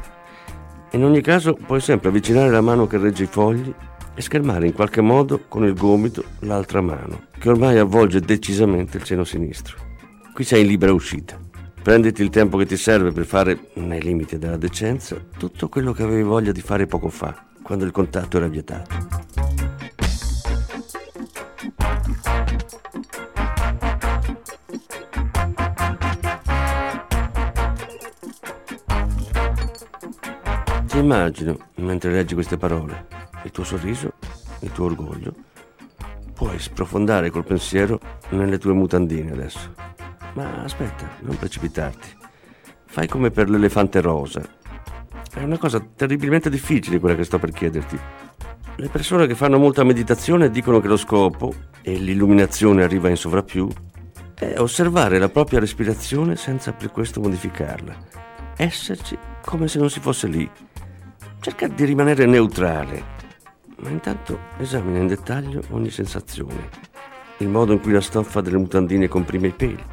In 0.91 1.03
ogni 1.03 1.21
caso 1.21 1.53
puoi 1.53 1.81
sempre 1.81 2.09
avvicinare 2.09 2.49
la 2.49 2.61
mano 2.61 2.87
che 2.87 2.97
regge 2.97 3.23
i 3.23 3.27
fogli 3.27 3.73
e 4.15 4.21
schermare 4.21 4.67
in 4.67 4.73
qualche 4.73 5.01
modo 5.01 5.45
con 5.47 5.63
il 5.65 5.73
gomito 5.73 6.23
l'altra 6.39 6.81
mano, 6.81 7.27
che 7.37 7.49
ormai 7.49 7.77
avvolge 7.77 8.19
decisamente 8.19 8.97
il 8.97 9.05
seno 9.05 9.23
sinistro. 9.23 9.77
Qui 10.33 10.43
sei 10.43 10.61
in 10.61 10.67
libera 10.67 10.93
uscita. 10.93 11.39
Prenditi 11.81 12.21
il 12.21 12.29
tempo 12.29 12.57
che 12.57 12.65
ti 12.65 12.77
serve 12.77 13.11
per 13.11 13.25
fare, 13.25 13.69
nei 13.73 14.01
limiti 14.01 14.37
della 14.37 14.57
decenza, 14.57 15.17
tutto 15.37 15.67
quello 15.67 15.91
che 15.91 16.03
avevi 16.03 16.23
voglia 16.23 16.51
di 16.51 16.61
fare 16.61 16.85
poco 16.85 17.09
fa, 17.09 17.45
quando 17.61 17.83
il 17.85 17.91
contatto 17.91 18.37
era 18.37 18.47
vietato. 18.47 19.31
Ti 30.87 30.99
immagino, 30.99 31.57
mentre 31.75 32.11
leggi 32.11 32.35
queste 32.35 32.55
parole, 32.55 33.22
il 33.43 33.51
tuo 33.51 33.63
sorriso, 33.63 34.13
il 34.59 34.71
tuo 34.71 34.85
orgoglio. 34.85 35.33
Puoi 36.33 36.59
sprofondare 36.59 37.29
col 37.29 37.45
pensiero 37.45 37.99
nelle 38.29 38.57
tue 38.57 38.73
mutandine 38.73 39.31
adesso. 39.31 39.73
Ma 40.33 40.63
aspetta, 40.63 41.09
non 41.21 41.37
precipitarti. 41.37 42.07
Fai 42.85 43.07
come 43.07 43.31
per 43.31 43.49
l'elefante 43.49 44.01
rosa. 44.01 44.41
È 45.33 45.41
una 45.41 45.57
cosa 45.57 45.79
terribilmente 45.79 46.49
difficile 46.49 46.99
quella 46.99 47.15
che 47.15 47.23
sto 47.23 47.39
per 47.39 47.51
chiederti. 47.51 47.99
Le 48.75 48.89
persone 48.89 49.27
che 49.27 49.35
fanno 49.35 49.59
molta 49.59 49.83
meditazione 49.83 50.49
dicono 50.49 50.79
che 50.79 50.87
lo 50.87 50.97
scopo, 50.97 51.53
e 51.81 51.93
l'illuminazione 51.93 52.83
arriva 52.83 53.09
in 53.09 53.17
sovrappiù, 53.17 53.67
è 54.33 54.55
osservare 54.57 55.19
la 55.19 55.29
propria 55.29 55.59
respirazione 55.59 56.35
senza 56.35 56.73
per 56.73 56.91
questo 56.91 57.19
modificarla. 57.21 57.95
Esserci 58.57 59.17
come 59.43 59.67
se 59.67 59.79
non 59.79 59.89
si 59.89 59.99
fosse 59.99 60.27
lì. 60.27 60.49
Cerca 61.39 61.67
di 61.67 61.85
rimanere 61.85 62.25
neutrale, 62.25 63.03
ma 63.83 63.89
intanto 63.89 64.39
esamina 64.57 64.99
in 64.99 65.07
dettaglio 65.07 65.61
ogni 65.71 65.89
sensazione, 65.89 66.69
il 67.39 67.49
modo 67.49 67.73
in 67.73 67.81
cui 67.81 67.91
la 67.91 67.99
stoffa 67.99 68.39
delle 68.39 68.57
mutandine 68.57 69.09
comprime 69.09 69.47
i 69.47 69.51
peli, 69.51 69.83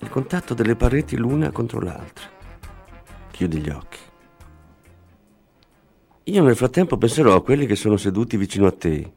il 0.00 0.08
contatto 0.10 0.52
delle 0.52 0.76
pareti 0.76 1.16
l'una 1.16 1.50
contro 1.50 1.80
l'altra. 1.80 2.26
Chiudi 3.30 3.58
gli 3.58 3.70
occhi. 3.70 3.98
Io 6.24 6.42
nel 6.42 6.56
frattempo 6.56 6.98
penserò 6.98 7.34
a 7.34 7.42
quelli 7.42 7.64
che 7.66 7.74
sono 7.74 7.96
seduti 7.96 8.36
vicino 8.36 8.66
a 8.66 8.72
te. 8.72 9.12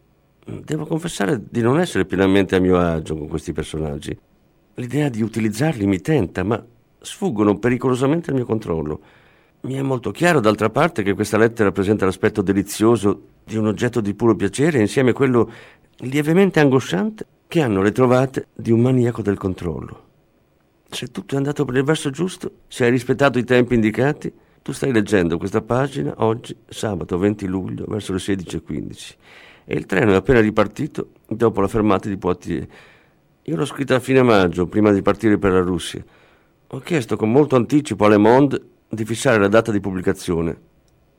Devo 0.45 0.86
confessare 0.86 1.43
di 1.50 1.62
non 1.62 1.79
essere 1.79 2.05
pienamente 2.05 2.55
a 2.55 2.60
mio 2.60 2.79
agio 2.79 3.17
con 3.17 3.27
questi 3.27 3.51
personaggi. 3.51 4.17
L'idea 4.75 5.10
di 5.10 5.22
utilizzarli 5.22 5.86
mi 5.86 6.00
tenta, 6.00 6.43
ma 6.43 6.63
sfuggono 7.00 7.60
pericolosamente 7.60 8.29
al 8.29 8.38
mio 8.38 8.45
controllo. 8.45 9.01
Mi 9.65 9.74
è 9.74 9.81
molto 9.81 10.12
chiaro, 10.12 10.39
d'altra 10.39 10.69
parte, 10.69 11.01
che 11.01 11.15
questa 11.15 11.39
lettera 11.39 11.72
presenta 11.72 12.05
l'aspetto 12.05 12.43
delizioso 12.43 13.29
di 13.43 13.57
un 13.57 13.65
oggetto 13.65 14.00
di 14.00 14.13
puro 14.13 14.36
piacere 14.36 14.79
insieme 14.79 15.10
a 15.10 15.13
quello 15.13 15.51
lievemente 16.01 16.60
angosciante 16.60 17.25
che 17.48 17.62
hanno 17.63 17.81
le 17.81 17.91
trovate 17.91 18.50
di 18.53 18.72
un 18.72 18.81
maniaco 18.81 19.24
del 19.24 19.38
controllo. 19.38 20.03
Se 20.88 21.07
tutto 21.07 21.34
è 21.34 21.38
andato 21.38 21.65
per 21.65 21.77
il 21.77 21.84
verso 21.84 22.12
giusto, 22.12 22.51
se 22.67 22.86
hai 22.86 22.91
rispettato 22.91 23.39
i 23.39 23.43
tempi 23.43 23.74
indicati, 23.74 24.31
tu 24.62 24.72
stai 24.72 24.91
leggendo 24.91 25.39
questa 25.39 25.63
pagina 25.63 26.13
oggi, 26.17 26.55
sabato 26.67 27.17
20 27.17 27.48
luglio, 27.48 27.86
verso 27.88 28.13
le 28.13 28.19
16.15 28.19 29.13
e 29.65 29.74
il 29.74 29.88
treno 29.88 30.12
è 30.12 30.15
appena 30.15 30.41
ripartito 30.41 31.10
dopo 31.27 31.60
la 31.60 31.67
fermata 31.67 32.07
di 32.07 32.17
Poitiers. 32.17 32.67
Io 33.41 33.55
l'ho 33.55 33.65
scritta 33.65 33.95
a 33.95 34.00
fine 34.00 34.22
maggio, 34.22 34.67
prima 34.67 34.91
di 34.91 35.01
partire 35.01 35.39
per 35.39 35.53
la 35.53 35.62
Russia. 35.62 36.05
Ho 36.67 36.79
chiesto 36.81 37.15
con 37.15 37.31
molto 37.31 37.55
anticipo 37.55 38.05
a 38.05 38.10
Le 38.10 38.17
Monde 38.17 38.62
di 38.89 39.06
fissare 39.06 39.39
la 39.39 39.48
data 39.48 39.72
di 39.72 39.80
pubblicazione. 39.80 40.58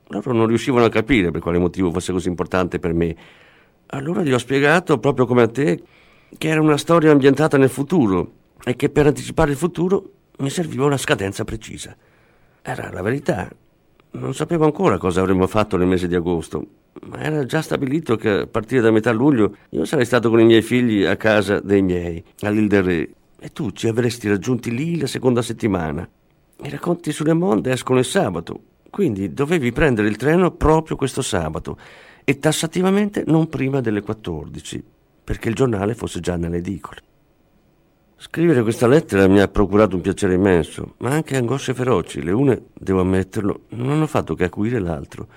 Loro 0.07 0.31
non 0.33 0.47
riuscivano 0.47 0.85
a 0.85 0.89
capire 0.89 1.31
per 1.31 1.41
quale 1.41 1.57
motivo 1.57 1.91
fosse 1.91 2.11
così 2.11 2.29
importante 2.29 2.79
per 2.79 2.93
me. 2.93 3.15
Allora 3.87 4.23
gli 4.23 4.31
ho 4.31 4.37
spiegato, 4.37 4.99
proprio 4.99 5.25
come 5.25 5.43
a 5.43 5.47
te, 5.47 5.81
che 6.37 6.47
era 6.47 6.61
una 6.61 6.77
storia 6.77 7.11
ambientata 7.11 7.57
nel 7.57 7.69
futuro 7.69 8.31
e 8.63 8.75
che 8.75 8.89
per 8.89 9.07
anticipare 9.07 9.51
il 9.51 9.57
futuro 9.57 10.11
mi 10.39 10.49
serviva 10.49 10.85
una 10.85 10.97
scadenza 10.97 11.43
precisa. 11.43 11.95
Era 12.61 12.89
la 12.91 13.01
verità. 13.01 13.49
Non 14.11 14.33
sapevo 14.33 14.65
ancora 14.65 14.97
cosa 14.97 15.21
avremmo 15.21 15.47
fatto 15.47 15.77
nel 15.77 15.87
mese 15.87 16.07
di 16.07 16.15
agosto, 16.15 16.65
ma 17.07 17.19
era 17.19 17.45
già 17.45 17.61
stabilito 17.61 18.15
che 18.15 18.29
a 18.29 18.47
partire 18.47 18.81
da 18.81 18.91
metà 18.91 19.11
luglio 19.11 19.55
io 19.69 19.85
sarei 19.85 20.05
stato 20.05 20.29
con 20.29 20.39
i 20.39 20.45
miei 20.45 20.61
figli 20.61 21.03
a 21.03 21.15
casa 21.17 21.59
dei 21.59 21.81
miei, 21.81 22.23
all'Île 22.41 22.67
del 22.67 22.83
Re, 22.83 23.09
e 23.39 23.49
tu 23.51 23.71
ci 23.71 23.87
avresti 23.87 24.27
raggiunti 24.27 24.71
lì 24.73 24.99
la 24.99 25.07
seconda 25.07 25.41
settimana. 25.41 26.09
I 26.63 26.69
racconti 26.69 27.11
sulle 27.11 27.33
monde 27.33 27.71
escono 27.71 27.99
il 27.99 28.05
sabato, 28.05 28.59
quindi 28.89 29.33
dovevi 29.33 29.71
prendere 29.71 30.07
il 30.07 30.17
treno 30.17 30.51
proprio 30.51 30.95
questo 30.95 31.21
sabato 31.21 31.77
e 32.23 32.39
tassativamente 32.39 33.23
non 33.27 33.47
prima 33.47 33.79
delle 33.79 34.01
14, 34.01 34.83
perché 35.23 35.49
il 35.49 35.55
giornale 35.55 35.93
fosse 35.93 36.19
già 36.19 36.35
nelle 36.35 36.57
edicole. 36.57 37.01
Scrivere 38.19 38.63
questa 38.63 38.87
lettera 38.87 39.27
mi 39.27 39.39
ha 39.39 39.47
procurato 39.47 39.95
un 39.95 40.01
piacere 40.01 40.33
immenso, 40.33 40.95
ma 40.97 41.11
anche 41.11 41.37
angosce 41.37 41.75
feroci. 41.75 42.23
Le 42.23 42.31
une, 42.31 42.63
devo 42.73 43.01
ammetterlo, 43.01 43.65
non 43.69 43.91
hanno 43.91 44.07
fatto 44.07 44.33
che 44.33 44.45
acuire 44.45 44.79
l'altro. 44.79 45.27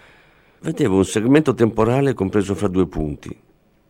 Vedevo 0.63 0.97
un 0.97 1.05
segmento 1.05 1.53
temporale 1.53 2.15
compreso 2.15 2.55
fra 2.55 2.69
due 2.69 2.87
punti. 2.87 3.39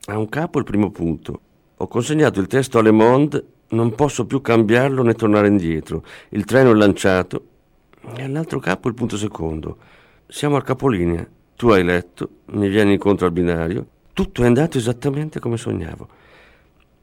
A 0.07 0.19
un 0.19 0.29
capo 0.29 0.59
il 0.59 0.65
primo 0.65 0.91
punto. 0.91 1.41
Ho 1.77 1.87
consegnato 1.87 2.41
il 2.41 2.49
testo 2.49 2.79
a 2.79 2.83
Le 2.83 2.91
Monde, 2.91 3.45
non 3.71 3.95
posso 3.95 4.27
più 4.27 4.41
cambiarlo 4.41 5.03
né 5.03 5.15
tornare 5.15 5.49
indietro. 5.49 6.03
Il 6.31 6.45
treno 6.45 6.71
è 6.71 6.75
lanciato. 6.75 7.47
E 8.17 8.23
all'altro 8.23 8.59
capo 8.59 8.89
il 8.89 8.95
punto 8.95 9.17
secondo. 9.17 9.77
Siamo 10.27 10.57
al 10.57 10.65
capolinea. 10.65 11.27
Tu 11.57 11.69
hai 11.69 11.85
letto, 11.85 12.29
mi 12.53 12.69
vieni 12.69 12.95
incontro 12.95 13.27
al 13.27 13.33
binario. 13.33 13.87
Tutto 14.13 14.43
è 14.43 14.47
andato 14.47 14.79
esattamente 14.79 15.41
come 15.41 15.57
sognavo. 15.57 16.09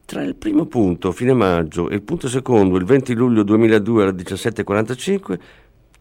Tra 0.05 0.23
il 0.23 0.35
primo 0.35 0.65
punto, 0.65 1.11
fine 1.11 1.33
maggio, 1.33 1.89
e 1.89 1.95
il 1.95 2.01
punto 2.01 2.29
secondo, 2.29 2.77
il 2.77 2.85
20 2.85 3.13
luglio 3.13 3.43
2002 3.43 4.03
alle 4.03 4.11
17.45, 4.13 5.39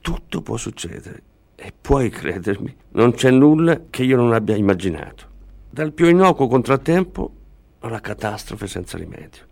tutto 0.01 0.43
può 0.43 0.57
succedere. 0.57 1.23
E 1.57 1.73
puoi 1.79 2.09
credermi, 2.11 2.75
non 2.93 3.13
c'è 3.13 3.31
nulla 3.31 3.81
che 3.91 4.05
io 4.05 4.17
non 4.17 4.33
abbia 4.33 4.55
immaginato. 4.55 5.27
Dal 5.69 5.93
più 5.93 6.07
innocuo 6.07 6.47
contrattempo 6.47 7.33
alla 7.81 8.01
catastrofe 8.01 8.67
senza 8.67 8.97
rimedio. 8.97 9.46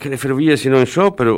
Che 0.00 0.08
le 0.08 0.16
ferrovie 0.16 0.56
siano 0.56 0.78
in 0.78 0.86
sciopero 0.86 1.34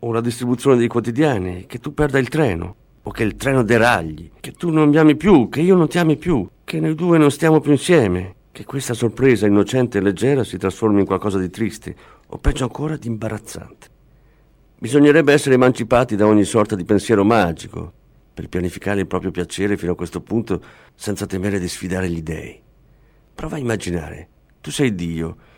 o, 0.00 0.10
la 0.10 0.20
distribuzione 0.20 0.76
dei 0.76 0.88
quotidiani, 0.88 1.66
che 1.66 1.78
tu 1.78 1.94
perda 1.94 2.18
il 2.18 2.26
treno, 2.26 2.74
o 3.00 3.12
che 3.12 3.22
il 3.22 3.36
treno 3.36 3.62
deragli, 3.62 4.28
che 4.40 4.50
tu 4.50 4.70
non 4.70 4.88
mi 4.88 4.96
ami 4.96 5.14
più, 5.14 5.48
che 5.48 5.60
io 5.60 5.76
non 5.76 5.86
ti 5.86 5.98
ami 5.98 6.16
più, 6.16 6.44
che 6.64 6.80
noi 6.80 6.96
due 6.96 7.16
non 7.16 7.30
stiamo 7.30 7.60
più 7.60 7.70
insieme, 7.70 8.34
che 8.50 8.64
questa 8.64 8.92
sorpresa 8.92 9.46
innocente 9.46 9.98
e 9.98 10.00
leggera 10.00 10.42
si 10.42 10.58
trasformi 10.58 10.98
in 10.98 11.06
qualcosa 11.06 11.38
di 11.38 11.48
triste 11.48 11.94
o 12.26 12.38
peggio 12.38 12.64
ancora 12.64 12.96
di 12.96 13.06
imbarazzante. 13.06 13.86
Bisognerebbe 14.80 15.32
essere 15.32 15.54
emancipati 15.54 16.16
da 16.16 16.26
ogni 16.26 16.42
sorta 16.42 16.74
di 16.74 16.84
pensiero 16.84 17.22
magico 17.22 17.92
per 18.34 18.48
pianificare 18.48 18.98
il 18.98 19.06
proprio 19.06 19.30
piacere 19.30 19.76
fino 19.76 19.92
a 19.92 19.94
questo 19.94 20.20
punto 20.20 20.60
senza 20.96 21.24
temere 21.26 21.60
di 21.60 21.68
sfidare 21.68 22.10
gli 22.10 22.20
dèi. 22.20 22.60
Prova 23.32 23.54
a 23.54 23.60
immaginare, 23.60 24.28
tu 24.60 24.72
sei 24.72 24.92
Dio 24.92 25.50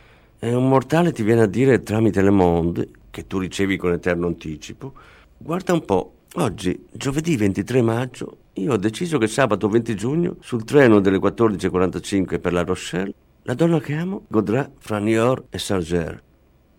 e 0.44 0.54
un 0.54 0.68
mortale 0.68 1.12
ti 1.12 1.22
viene 1.22 1.40
a 1.40 1.46
dire 1.46 1.82
tramite 1.82 2.20
le 2.20 2.28
monde, 2.28 2.90
che 3.10 3.26
tu 3.26 3.38
ricevi 3.38 3.78
con 3.78 3.92
eterno 3.92 4.26
anticipo, 4.26 4.92
guarda 5.38 5.72
un 5.72 5.86
po', 5.86 6.16
oggi, 6.34 6.84
giovedì 6.92 7.34
23 7.34 7.80
maggio, 7.80 8.36
io 8.52 8.74
ho 8.74 8.76
deciso 8.76 9.16
che 9.16 9.26
sabato 9.26 9.68
20 9.68 9.96
giugno, 9.96 10.36
sul 10.40 10.64
treno 10.64 11.00
delle 11.00 11.16
14.45 11.16 12.40
per 12.40 12.52
La 12.52 12.62
Rochelle, 12.62 13.14
la 13.44 13.54
donna 13.54 13.80
che 13.80 13.94
amo 13.94 14.24
godrà 14.28 14.70
fra 14.76 14.98
Niort 14.98 15.46
e 15.48 15.58
Sarger. 15.58 16.22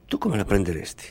Tu 0.06 0.20
come 0.20 0.38
la 0.38 0.46
prenderesti? 0.46 1.06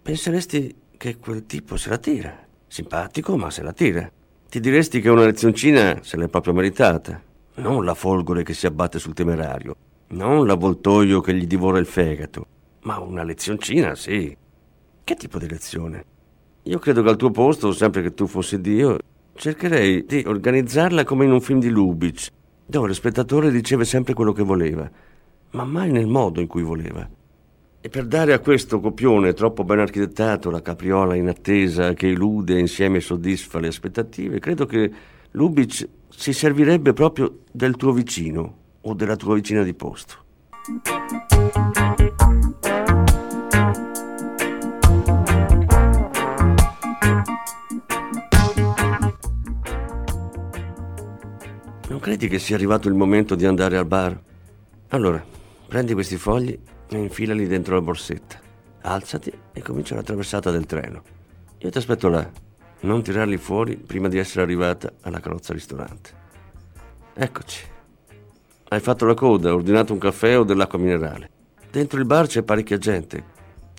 Penseresti 0.00 0.74
che 0.96 1.18
quel 1.18 1.44
tipo 1.44 1.76
se 1.76 1.90
la 1.90 1.98
tira. 1.98 2.46
Simpatico, 2.68 3.36
ma 3.36 3.50
se 3.50 3.62
la 3.62 3.72
tira. 3.74 4.10
Ti 4.48 4.60
diresti 4.60 5.02
che 5.02 5.10
una 5.10 5.26
lezioncina 5.26 5.98
se 6.02 6.16
l'è 6.16 6.28
proprio 6.28 6.54
meritata. 6.54 7.20
Non 7.56 7.84
la 7.84 7.94
folgore 7.94 8.44
che 8.44 8.54
si 8.54 8.64
abbatte 8.64 8.98
sul 8.98 9.12
temerario. 9.12 9.76
Non 10.12 10.46
l'avvoltoio 10.46 11.20
che 11.20 11.34
gli 11.34 11.46
divora 11.46 11.78
il 11.78 11.86
fegato. 11.86 12.46
Ma 12.82 12.98
una 12.98 13.22
lezioncina, 13.22 13.94
sì. 13.94 14.36
Che 15.04 15.14
tipo 15.14 15.38
di 15.38 15.48
lezione? 15.48 16.04
Io 16.64 16.78
credo 16.78 17.02
che 17.02 17.08
al 17.08 17.16
tuo 17.16 17.30
posto, 17.30 17.72
sempre 17.72 18.02
che 18.02 18.14
tu 18.14 18.26
fossi 18.26 18.60
Dio, 18.60 18.98
Cercherei 19.34 20.04
di 20.04 20.22
organizzarla 20.26 21.04
come 21.04 21.24
in 21.24 21.32
un 21.32 21.40
film 21.40 21.58
di 21.58 21.70
Lubitsch, 21.70 22.28
dove 22.66 22.88
lo 22.88 22.92
spettatore 22.92 23.48
riceve 23.48 23.84
sempre 23.84 24.12
quello 24.12 24.32
che 24.32 24.42
voleva, 24.42 24.88
ma 25.52 25.64
mai 25.64 25.90
nel 25.90 26.06
modo 26.06 26.40
in 26.40 26.46
cui 26.46 26.62
voleva. 26.62 27.08
E 27.80 27.88
per 27.88 28.06
dare 28.06 28.34
a 28.34 28.38
questo 28.38 28.78
copione 28.78 29.32
troppo 29.32 29.64
ben 29.64 29.80
architettato 29.80 30.50
la 30.50 30.60
capriola 30.60 31.14
in 31.14 31.28
attesa 31.28 31.94
che 31.94 32.10
elude 32.10 32.56
e 32.56 32.60
insieme 32.60 33.00
soddisfa 33.00 33.58
le 33.58 33.68
aspettative, 33.68 34.38
credo 34.38 34.66
che 34.66 34.92
Lubitsch 35.32 35.88
si 36.10 36.32
servirebbe 36.32 36.92
proprio 36.92 37.38
del 37.50 37.76
tuo 37.76 37.92
vicino 37.92 38.60
o 38.82 38.94
della 38.94 39.16
tua 39.16 39.34
vicina 39.34 39.62
di 39.62 39.74
posto. 39.74 40.22
credi 52.02 52.26
che 52.26 52.40
sia 52.40 52.56
arrivato 52.56 52.88
il 52.88 52.94
momento 52.94 53.36
di 53.36 53.46
andare 53.46 53.78
al 53.78 53.86
bar? 53.86 54.20
Allora, 54.88 55.24
prendi 55.68 55.94
questi 55.94 56.16
fogli 56.16 56.58
e 56.88 56.98
infilali 56.98 57.46
dentro 57.46 57.76
la 57.76 57.80
borsetta. 57.80 58.40
Alzati 58.82 59.32
e 59.52 59.62
comincia 59.62 59.94
la 59.94 60.02
traversata 60.02 60.50
del 60.50 60.66
treno. 60.66 61.02
Io 61.58 61.70
ti 61.70 61.78
aspetto 61.78 62.08
là. 62.08 62.28
Non 62.80 63.02
tirarli 63.02 63.36
fuori 63.36 63.76
prima 63.76 64.08
di 64.08 64.18
essere 64.18 64.42
arrivata 64.42 64.92
alla 65.02 65.20
carrozza 65.20 65.52
ristorante. 65.52 66.10
Eccoci. 67.14 67.71
Hai 68.72 68.80
fatto 68.80 69.04
la 69.04 69.12
coda, 69.12 69.52
ordinato 69.52 69.92
un 69.92 69.98
caffè 69.98 70.38
o 70.38 70.44
dell'acqua 70.44 70.78
minerale. 70.78 71.28
Dentro 71.70 71.98
il 71.98 72.06
bar 72.06 72.26
c'è 72.26 72.42
parecchia 72.42 72.78
gente. 72.78 73.22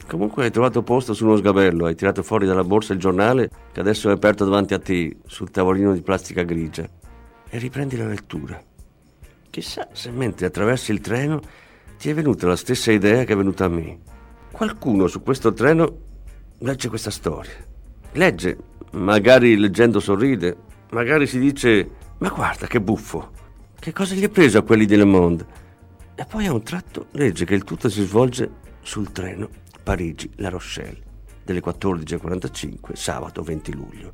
Comunque 0.07 0.43
hai 0.43 0.51
trovato 0.51 0.83
posto 0.83 1.15
su 1.15 1.25
uno 1.25 1.35
sgabello, 1.35 1.87
hai 1.87 1.95
tirato 1.95 2.21
fuori 2.21 2.45
dalla 2.45 2.63
borsa 2.63 2.93
il 2.93 2.99
giornale 2.99 3.49
che 3.71 3.79
adesso 3.79 4.09
è 4.09 4.11
aperto 4.11 4.45
davanti 4.45 4.75
a 4.75 4.79
te 4.79 5.17
sul 5.25 5.49
tavolino 5.49 5.93
di 5.93 6.03
plastica 6.03 6.43
grigia 6.43 6.87
e 7.49 7.57
riprendi 7.57 7.97
la 7.97 8.05
lettura. 8.05 8.61
Chissà 9.49 9.87
se 9.93 10.11
mentre 10.11 10.45
attraversi 10.45 10.91
il 10.91 11.01
treno 11.01 11.41
ti 11.97 12.11
è 12.11 12.13
venuta 12.13 12.45
la 12.45 12.55
stessa 12.55 12.91
idea 12.91 13.23
che 13.23 13.33
è 13.33 13.35
venuta 13.35 13.65
a 13.65 13.69
me. 13.69 13.97
Qualcuno 14.51 15.07
su 15.07 15.23
questo 15.23 15.53
treno 15.53 15.97
legge 16.59 16.89
questa 16.89 17.09
storia. 17.09 17.55
Legge, 18.11 18.57
magari 18.91 19.57
leggendo 19.57 19.99
sorride, 19.99 20.55
magari 20.91 21.25
si 21.25 21.39
dice 21.39 21.89
ma 22.19 22.29
guarda 22.29 22.67
che 22.67 22.79
buffo, 22.79 23.31
che 23.83 23.91
cosa 23.91 24.15
gli 24.15 24.23
è 24.23 24.29
preso 24.29 24.59
a 24.59 24.63
quelli 24.63 24.85
di 24.85 24.95
Le 24.95 25.03
Monde? 25.03 25.45
E 26.15 26.23
poi 26.23 26.45
a 26.45 26.53
un 26.53 26.63
tratto 26.63 27.07
legge 27.11 27.43
che 27.43 27.53
il 27.53 27.65
tutto 27.65 27.89
si 27.89 28.01
svolge 28.05 28.49
sul 28.81 29.11
treno 29.11 29.49
Parigi-La 29.83 30.47
Rochelle 30.47 31.01
delle 31.43 31.61
14.45 31.61 32.93
sabato 32.93 33.43
20 33.43 33.73
luglio. 33.73 34.13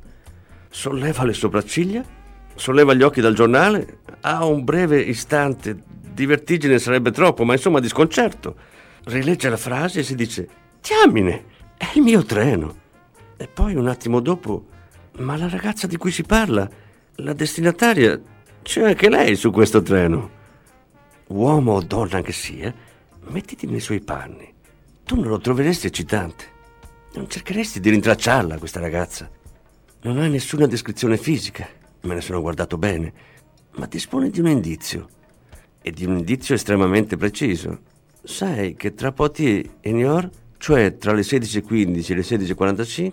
Solleva 0.68 1.22
le 1.22 1.34
sopracciglia 1.34 2.04
solleva 2.56 2.94
gli 2.94 3.02
occhi 3.02 3.20
dal 3.20 3.34
giornale, 3.34 4.00
ha 4.22 4.44
un 4.44 4.64
breve 4.64 5.00
istante 5.00 5.80
di 6.12 6.26
vertigine 6.26 6.80
sarebbe 6.80 7.12
troppo, 7.12 7.44
ma 7.44 7.52
insomma 7.52 7.78
di 7.78 7.86
sconcerto. 7.86 8.56
Rilegge 9.04 9.48
la 9.48 9.56
frase 9.56 10.00
e 10.00 10.02
si 10.02 10.16
dice: 10.16 10.48
Diamine, 10.80 11.44
è 11.76 11.92
il 11.94 12.02
mio 12.02 12.24
treno. 12.24 12.74
E 13.36 13.46
poi 13.46 13.76
un 13.76 13.86
attimo 13.86 14.18
dopo, 14.18 14.66
ma 15.18 15.36
la 15.36 15.48
ragazza 15.48 15.86
di 15.86 15.96
cui 15.96 16.10
si 16.10 16.24
parla, 16.24 16.68
la 17.14 17.32
destinataria, 17.34 18.20
c'è 18.62 18.84
anche 18.84 19.08
lei 19.08 19.36
su 19.36 19.50
questo 19.50 19.82
treno. 19.82 20.38
Uomo 21.28 21.72
o 21.72 21.82
donna 21.82 22.20
che 22.22 22.32
sia, 22.32 22.74
mettiti 23.28 23.66
nei 23.66 23.80
suoi 23.80 24.00
panni. 24.00 24.52
Tu 25.04 25.16
non 25.16 25.28
lo 25.28 25.38
troveresti 25.38 25.86
eccitante. 25.86 26.44
Non 27.14 27.28
cercheresti 27.28 27.80
di 27.80 27.90
rintracciarla, 27.90 28.58
questa 28.58 28.80
ragazza. 28.80 29.28
Non 30.02 30.18
ha 30.18 30.26
nessuna 30.26 30.66
descrizione 30.66 31.16
fisica 31.16 31.78
me 32.02 32.14
ne 32.14 32.20
sono 32.20 32.40
guardato 32.40 32.78
bene, 32.78 33.12
ma 33.76 33.86
dispone 33.86 34.30
di 34.30 34.40
un 34.40 34.48
indizio, 34.48 35.08
e 35.82 35.90
di 35.90 36.04
un 36.04 36.18
indizio 36.18 36.54
estremamente 36.54 37.16
preciso. 37.16 37.80
Sai 38.22 38.74
che 38.74 38.94
tra 38.94 39.12
Poitiers 39.12 39.68
e 39.80 39.92
Niort, 39.92 40.30
cioè 40.58 40.96
tra 40.96 41.12
le 41.12 41.22
16.15 41.22 42.10
e 42.10 42.14
le 42.14 42.22
16.45, 42.22 43.12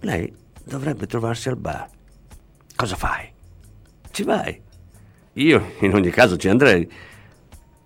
lei 0.00 0.34
dovrebbe 0.64 1.06
trovarsi 1.06 1.48
al 1.48 1.56
bar. 1.56 1.88
Cosa 2.74 2.96
fai? 2.96 3.30
Ci 4.10 4.22
vai. 4.24 4.60
Io 5.34 5.72
in 5.80 5.94
ogni 5.94 6.10
caso 6.10 6.36
ci 6.36 6.48
andrei. 6.48 6.86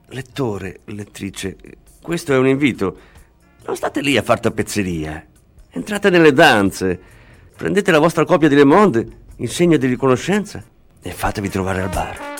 Lettore, 0.08 0.80
lettrice, 0.86 1.56
questo 2.02 2.32
è 2.32 2.36
un 2.36 2.48
invito. 2.48 2.98
Non 3.66 3.76
state 3.76 4.00
lì 4.00 4.16
a 4.16 4.22
far 4.22 4.40
tappezzeria. 4.40 5.24
Entrate 5.70 6.10
nelle 6.10 6.32
danze. 6.32 6.98
Prendete 7.56 7.92
la 7.92 8.00
vostra 8.00 8.24
copia 8.24 8.48
di 8.48 8.56
Le 8.56 8.64
Monde 8.64 9.08
in 9.36 9.48
segno 9.48 9.76
di 9.76 9.86
riconoscenza 9.86 10.62
e 11.00 11.10
fatevi 11.12 11.48
trovare 11.48 11.82
al 11.82 11.88
bar. 11.88 12.34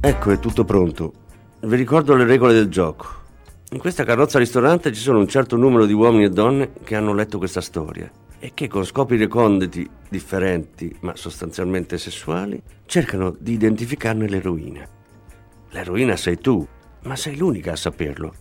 Ecco, 0.00 0.30
è 0.30 0.38
tutto 0.38 0.64
pronto. 0.64 1.12
Vi 1.60 1.76
ricordo 1.76 2.14
le 2.14 2.24
regole 2.24 2.54
del 2.54 2.68
gioco. 2.68 3.24
In 3.76 3.82
questa 3.82 4.04
carrozza 4.04 4.38
ristorante 4.38 4.90
ci 4.90 5.02
sono 5.02 5.18
un 5.18 5.28
certo 5.28 5.54
numero 5.58 5.84
di 5.84 5.92
uomini 5.92 6.24
e 6.24 6.30
donne 6.30 6.70
che 6.82 6.96
hanno 6.96 7.12
letto 7.12 7.36
questa 7.36 7.60
storia 7.60 8.10
e 8.38 8.52
che 8.54 8.68
con 8.68 8.86
scopi 8.86 9.18
reconditi 9.18 9.86
differenti, 10.08 10.96
ma 11.00 11.14
sostanzialmente 11.14 11.98
sessuali, 11.98 12.58
cercano 12.86 13.36
di 13.38 13.52
identificarne 13.52 14.28
l'eroina. 14.28 14.88
L'eroina 15.72 16.16
sei 16.16 16.38
tu, 16.38 16.66
ma 17.02 17.16
sei 17.16 17.36
l'unica 17.36 17.72
a 17.72 17.76
saperlo. 17.76 18.32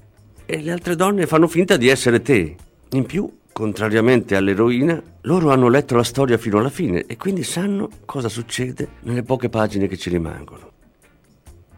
E 0.45 0.62
le 0.62 0.71
altre 0.71 0.95
donne 0.95 1.28
fanno 1.28 1.50
finta 1.50 1.76
di 1.76 1.89
essere 1.89 2.21
te. 2.21 2.56
In 2.91 3.06
più, 3.06 3.30
contrariamente 3.52 4.38
all'eroina, 4.38 5.04
loro 5.24 5.52
hanno 5.52 5.67
letto 5.67 5.98
la 5.98 6.04
storia 6.04 6.38
fino 6.38 6.60
alla 6.60 6.69
fine 6.69 7.04
e 7.06 7.17
quindi 7.17 7.43
sanno 7.43 7.89
cosa 8.06 8.30
succede 8.30 8.88
nelle 9.02 9.24
poche 9.24 9.50
pagine 9.50 9.89
che 9.89 9.98
ci 9.98 10.10
rimangono. 10.10 10.71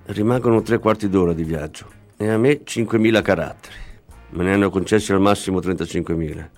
Rimangono 0.06 0.62
tre 0.62 0.78
quarti 0.78 1.10
d'ora 1.10 1.34
di 1.34 1.44
viaggio 1.44 1.97
e 2.18 2.30
a 2.30 2.38
me 2.38 2.64
5.000 2.64 3.22
caratteri. 3.22 3.76
Me 4.30 4.44
ne 4.44 4.54
hanno 4.54 4.70
concessi 4.70 5.14
al 5.14 5.22
massimo 5.22 5.60
35.000. 5.60 6.50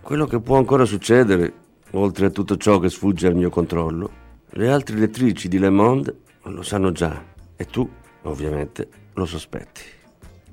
Quello 0.00 0.26
che 0.26 0.40
può 0.40 0.56
ancora 0.56 0.84
succedere, 0.84 1.52
oltre 1.92 2.26
a 2.26 2.30
tutto 2.30 2.56
ciò 2.56 2.78
che 2.78 2.88
sfugge 2.88 3.26
al 3.26 3.34
mio 3.34 3.50
controllo, 3.50 4.10
le 4.50 4.70
altre 4.70 4.96
lettrici 4.96 5.48
di 5.48 5.58
Le 5.58 5.70
Monde 5.70 6.20
lo 6.44 6.62
sanno 6.62 6.90
già 6.92 7.22
e 7.56 7.66
tu, 7.66 7.88
ovviamente, 8.22 8.88
lo 9.14 9.26
sospetti. 9.26 9.82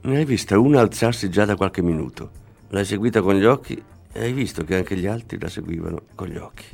Ne 0.01 0.17
hai 0.17 0.25
vista 0.25 0.59
una 0.59 0.81
alzarsi 0.81 1.29
già 1.29 1.45
da 1.45 1.55
qualche 1.55 1.81
minuto. 1.81 2.31
L'hai 2.69 2.85
seguita 2.85 3.21
con 3.21 3.35
gli 3.35 3.45
occhi 3.45 3.81
e 4.11 4.21
hai 4.21 4.33
visto 4.33 4.63
che 4.63 4.75
anche 4.75 4.95
gli 4.95 5.05
altri 5.07 5.39
la 5.39 5.49
seguivano 5.49 6.03
con 6.15 6.27
gli 6.27 6.37
occhi. 6.37 6.65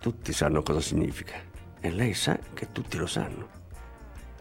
Tutti 0.00 0.32
sanno 0.32 0.62
cosa 0.62 0.80
significa 0.80 1.34
e 1.80 1.90
lei 1.90 2.14
sa 2.14 2.38
che 2.54 2.68
tutti 2.72 2.96
lo 2.96 3.06
sanno. 3.06 3.61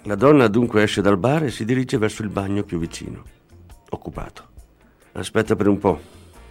La 0.06 0.16
donna 0.16 0.48
dunque 0.48 0.82
esce 0.82 1.00
dal 1.00 1.20
bar 1.20 1.44
e 1.44 1.52
si 1.52 1.64
dirige 1.64 2.00
verso 2.00 2.24
il 2.24 2.30
bagno 2.30 2.64
più 2.64 2.80
vicino, 2.80 3.22
occupato. 3.90 4.48
Aspetta 5.12 5.56
per 5.56 5.68
un 5.68 5.78
po'. 5.78 6.00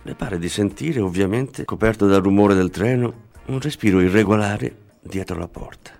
Le 0.02 0.14
pare 0.14 0.38
di 0.38 0.48
sentire, 0.48 1.00
ovviamente, 1.00 1.64
coperto 1.64 2.06
dal 2.06 2.22
rumore 2.22 2.54
del 2.54 2.70
treno, 2.70 3.12
un 3.46 3.58
respiro 3.60 4.00
irregolare 4.00 4.76
dietro 5.02 5.36
la 5.36 5.48
porta. 5.48 5.90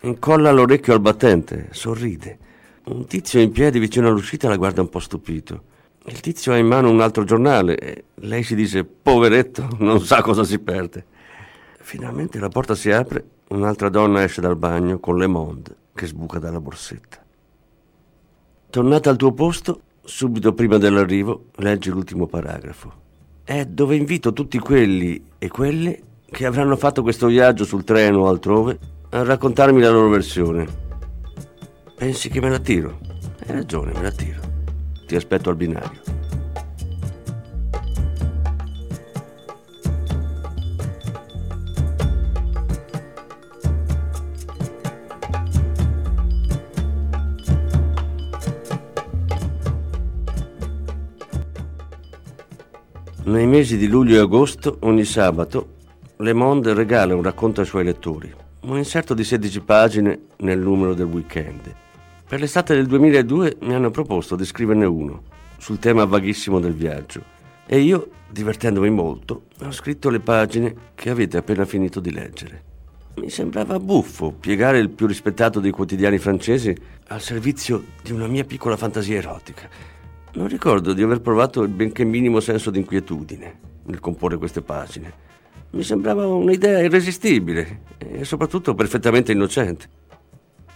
Incolla 0.00 0.50
l'orecchio 0.50 0.94
al 0.94 1.00
battente, 1.00 1.68
sorride. 1.70 2.38
Un 2.86 3.06
tizio 3.06 3.40
in 3.40 3.52
piedi 3.52 3.78
vicino 3.78 4.08
all'uscita 4.08 4.48
la 4.48 4.56
guarda 4.56 4.80
un 4.80 4.88
po' 4.88 4.98
stupito. 4.98 5.62
Il 6.06 6.18
tizio 6.18 6.52
ha 6.52 6.56
in 6.56 6.66
mano 6.66 6.90
un 6.90 7.00
altro 7.00 7.22
giornale 7.22 7.78
e 7.78 8.04
lei 8.14 8.42
si 8.42 8.56
dice, 8.56 8.82
poveretto, 8.82 9.76
non 9.78 10.00
sa 10.00 10.22
cosa 10.22 10.42
si 10.42 10.58
perde. 10.58 11.06
Finalmente 11.78 12.40
la 12.40 12.48
porta 12.48 12.74
si 12.74 12.90
apre, 12.90 13.24
un'altra 13.50 13.90
donna 13.90 14.24
esce 14.24 14.40
dal 14.40 14.56
bagno 14.56 14.98
con 14.98 15.16
Le 15.16 15.26
Monde 15.28 15.84
che 15.96 16.06
sbuca 16.06 16.38
dalla 16.38 16.60
borsetta. 16.60 17.24
Tornata 18.70 19.10
al 19.10 19.16
tuo 19.16 19.32
posto, 19.32 19.80
subito 20.04 20.52
prima 20.52 20.78
dell'arrivo, 20.78 21.46
leggi 21.56 21.90
l'ultimo 21.90 22.26
paragrafo. 22.26 22.92
È 23.42 23.64
dove 23.64 23.96
invito 23.96 24.32
tutti 24.32 24.58
quelli 24.58 25.24
e 25.38 25.48
quelle 25.48 26.02
che 26.30 26.46
avranno 26.46 26.76
fatto 26.76 27.02
questo 27.02 27.26
viaggio 27.26 27.64
sul 27.64 27.84
treno 27.84 28.20
o 28.20 28.28
altrove 28.28 28.78
a 29.10 29.22
raccontarmi 29.22 29.80
la 29.80 29.90
loro 29.90 30.10
versione. 30.10 30.66
Pensi 31.96 32.28
che 32.28 32.40
me 32.40 32.50
la 32.50 32.58
tiro? 32.58 32.98
Hai 33.46 33.52
ragione, 33.54 33.92
me 33.92 34.02
la 34.02 34.12
tiro. 34.12 34.40
Ti 35.06 35.16
aspetto 35.16 35.48
al 35.48 35.56
binario. 35.56 36.15
Nei 53.26 53.48
mesi 53.48 53.76
di 53.76 53.88
luglio 53.88 54.14
e 54.14 54.20
agosto, 54.20 54.76
ogni 54.82 55.04
sabato, 55.04 55.74
Le 56.18 56.32
Monde 56.32 56.72
regala 56.74 57.16
un 57.16 57.24
racconto 57.24 57.60
ai 57.60 57.66
suoi 57.66 57.82
lettori, 57.82 58.32
un 58.60 58.76
inserto 58.76 59.14
di 59.14 59.24
16 59.24 59.60
pagine 59.62 60.20
nel 60.36 60.60
numero 60.60 60.94
del 60.94 61.06
weekend. 61.06 61.74
Per 62.24 62.38
l'estate 62.38 62.76
del 62.76 62.86
2002 62.86 63.56
mi 63.62 63.74
hanno 63.74 63.90
proposto 63.90 64.36
di 64.36 64.44
scriverne 64.44 64.84
uno, 64.84 65.24
sul 65.56 65.80
tema 65.80 66.04
vaghissimo 66.04 66.60
del 66.60 66.74
viaggio, 66.74 67.20
e 67.66 67.80
io, 67.80 68.10
divertendomi 68.30 68.90
molto, 68.90 69.46
ho 69.60 69.72
scritto 69.72 70.08
le 70.08 70.20
pagine 70.20 70.74
che 70.94 71.10
avete 71.10 71.36
appena 71.36 71.64
finito 71.64 71.98
di 71.98 72.12
leggere. 72.12 72.62
Mi 73.16 73.28
sembrava 73.28 73.80
buffo 73.80 74.30
piegare 74.30 74.78
il 74.78 74.90
più 74.90 75.08
rispettato 75.08 75.58
dei 75.58 75.72
quotidiani 75.72 76.18
francesi 76.18 76.72
al 77.08 77.20
servizio 77.20 77.86
di 78.04 78.12
una 78.12 78.28
mia 78.28 78.44
piccola 78.44 78.76
fantasia 78.76 79.16
erotica 79.16 79.95
non 80.36 80.48
ricordo 80.48 80.92
di 80.92 81.02
aver 81.02 81.20
provato 81.20 81.62
il 81.62 81.70
benché 81.70 82.04
minimo 82.04 82.40
senso 82.40 82.70
di 82.70 82.78
inquietudine 82.78 83.58
nel 83.84 84.00
comporre 84.00 84.36
queste 84.36 84.60
pagine. 84.60 85.24
Mi 85.70 85.82
sembrava 85.82 86.26
un'idea 86.26 86.82
irresistibile 86.82 87.80
e 87.98 88.24
soprattutto 88.24 88.74
perfettamente 88.74 89.32
innocente. 89.32 89.88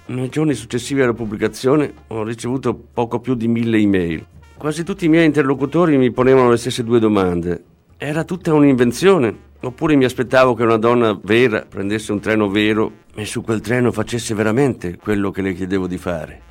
Nei 0.06 0.28
giorni 0.28 0.54
successivi 0.54 1.02
alla 1.02 1.12
pubblicazione 1.12 1.92
ho 2.08 2.24
ricevuto 2.24 2.74
poco 2.74 3.20
più 3.20 3.34
di 3.34 3.48
mille 3.48 3.78
email. 3.78 4.26
Quasi 4.56 4.82
tutti 4.82 5.04
i 5.04 5.08
miei 5.08 5.26
interlocutori 5.26 5.96
mi 5.96 6.10
ponevano 6.10 6.50
le 6.50 6.56
stesse 6.56 6.82
due 6.82 6.98
domande. 6.98 7.64
Era 7.96 8.24
tutta 8.24 8.54
un'invenzione? 8.54 9.48
Oppure 9.60 9.94
mi 9.94 10.04
aspettavo 10.04 10.54
che 10.54 10.62
una 10.62 10.78
donna 10.78 11.18
vera 11.22 11.66
prendesse 11.68 12.12
un 12.12 12.20
treno 12.20 12.48
vero 12.48 12.92
e 13.14 13.26
su 13.26 13.42
quel 13.42 13.60
treno 13.60 13.92
facesse 13.92 14.34
veramente 14.34 14.96
quello 14.96 15.30
che 15.30 15.42
le 15.42 15.52
chiedevo 15.52 15.86
di 15.86 15.98
fare? 15.98 16.49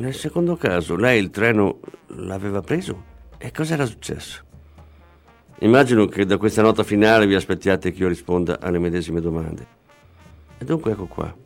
Nel 0.00 0.14
secondo 0.14 0.56
caso, 0.56 0.96
lei 0.96 1.20
il 1.20 1.28
treno 1.28 1.78
l'aveva 2.06 2.62
preso? 2.62 3.04
E 3.36 3.50
cos'era 3.50 3.84
successo? 3.84 4.42
Immagino 5.58 6.06
che 6.06 6.24
da 6.24 6.38
questa 6.38 6.62
nota 6.62 6.84
finale 6.84 7.26
vi 7.26 7.34
aspettiate 7.34 7.92
che 7.92 8.00
io 8.00 8.08
risponda 8.08 8.60
alle 8.60 8.78
medesime 8.78 9.20
domande. 9.20 9.66
E 10.56 10.64
dunque 10.64 10.92
ecco 10.92 11.04
qua. 11.04 11.36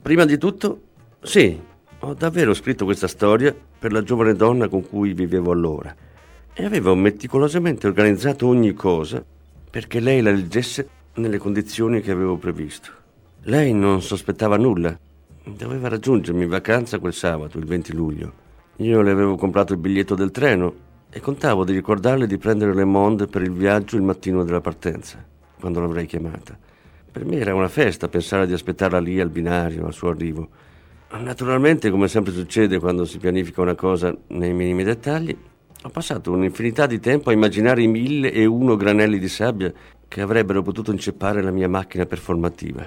Prima 0.00 0.24
di 0.24 0.38
tutto, 0.38 0.80
sì, 1.20 1.60
ho 1.98 2.14
davvero 2.14 2.54
scritto 2.54 2.86
questa 2.86 3.06
storia 3.06 3.54
per 3.78 3.92
la 3.92 4.02
giovane 4.02 4.32
donna 4.32 4.66
con 4.68 4.88
cui 4.88 5.12
vivevo 5.12 5.52
allora 5.52 5.94
e 6.54 6.64
avevo 6.64 6.94
meticolosamente 6.94 7.86
organizzato 7.86 8.46
ogni 8.46 8.72
cosa 8.72 9.22
perché 9.70 10.00
lei 10.00 10.22
la 10.22 10.30
leggesse 10.30 10.88
nelle 11.16 11.36
condizioni 11.36 12.00
che 12.00 12.12
avevo 12.12 12.38
previsto. 12.38 12.90
Lei 13.42 13.74
non 13.74 14.00
sospettava 14.00 14.56
nulla 14.56 14.98
Doveva 15.46 15.88
raggiungermi 15.88 16.44
in 16.44 16.48
vacanza 16.48 16.98
quel 16.98 17.12
sabato, 17.12 17.58
il 17.58 17.66
20 17.66 17.92
luglio. 17.92 18.32
Io 18.76 19.02
le 19.02 19.10
avevo 19.10 19.36
comprato 19.36 19.74
il 19.74 19.78
biglietto 19.78 20.14
del 20.14 20.30
treno 20.30 20.74
e 21.10 21.20
contavo 21.20 21.64
di 21.64 21.74
ricordarle 21.74 22.26
di 22.26 22.38
prendere 22.38 22.74
Le 22.74 22.86
Monde 22.86 23.26
per 23.26 23.42
il 23.42 23.52
viaggio 23.52 23.96
il 23.96 24.02
mattino 24.02 24.42
della 24.42 24.62
partenza, 24.62 25.22
quando 25.60 25.80
l'avrei 25.80 26.06
chiamata. 26.06 26.56
Per 27.12 27.26
me 27.26 27.36
era 27.36 27.54
una 27.54 27.68
festa 27.68 28.08
pensare 28.08 28.46
di 28.46 28.54
aspettarla 28.54 28.98
lì 28.98 29.20
al 29.20 29.28
binario, 29.28 29.84
al 29.84 29.92
suo 29.92 30.08
arrivo. 30.08 30.48
Naturalmente, 31.10 31.90
come 31.90 32.08
sempre 32.08 32.32
succede 32.32 32.78
quando 32.78 33.04
si 33.04 33.18
pianifica 33.18 33.60
una 33.60 33.74
cosa 33.74 34.16
nei 34.28 34.54
minimi 34.54 34.82
dettagli, 34.82 35.36
ho 35.82 35.88
passato 35.90 36.32
un'infinità 36.32 36.86
di 36.86 36.98
tempo 36.98 37.28
a 37.28 37.34
immaginare 37.34 37.82
i 37.82 37.86
mille 37.86 38.32
e 38.32 38.46
uno 38.46 38.76
granelli 38.76 39.18
di 39.18 39.28
sabbia 39.28 39.70
che 40.08 40.22
avrebbero 40.22 40.62
potuto 40.62 40.90
inceppare 40.90 41.42
la 41.42 41.50
mia 41.50 41.68
macchina 41.68 42.06
performativa. 42.06 42.84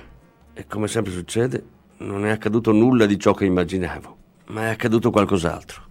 E 0.54 0.65
come 0.65 0.88
sempre 0.88 1.13
succede, 1.13 1.63
non 1.99 2.25
è 2.25 2.29
accaduto 2.29 2.71
nulla 2.71 3.05
di 3.05 3.17
ciò 3.17 3.33
che 3.33 3.45
immaginavo, 3.45 4.17
ma 4.47 4.63
è 4.63 4.69
accaduto 4.69 5.10
qualcos'altro. 5.10 5.81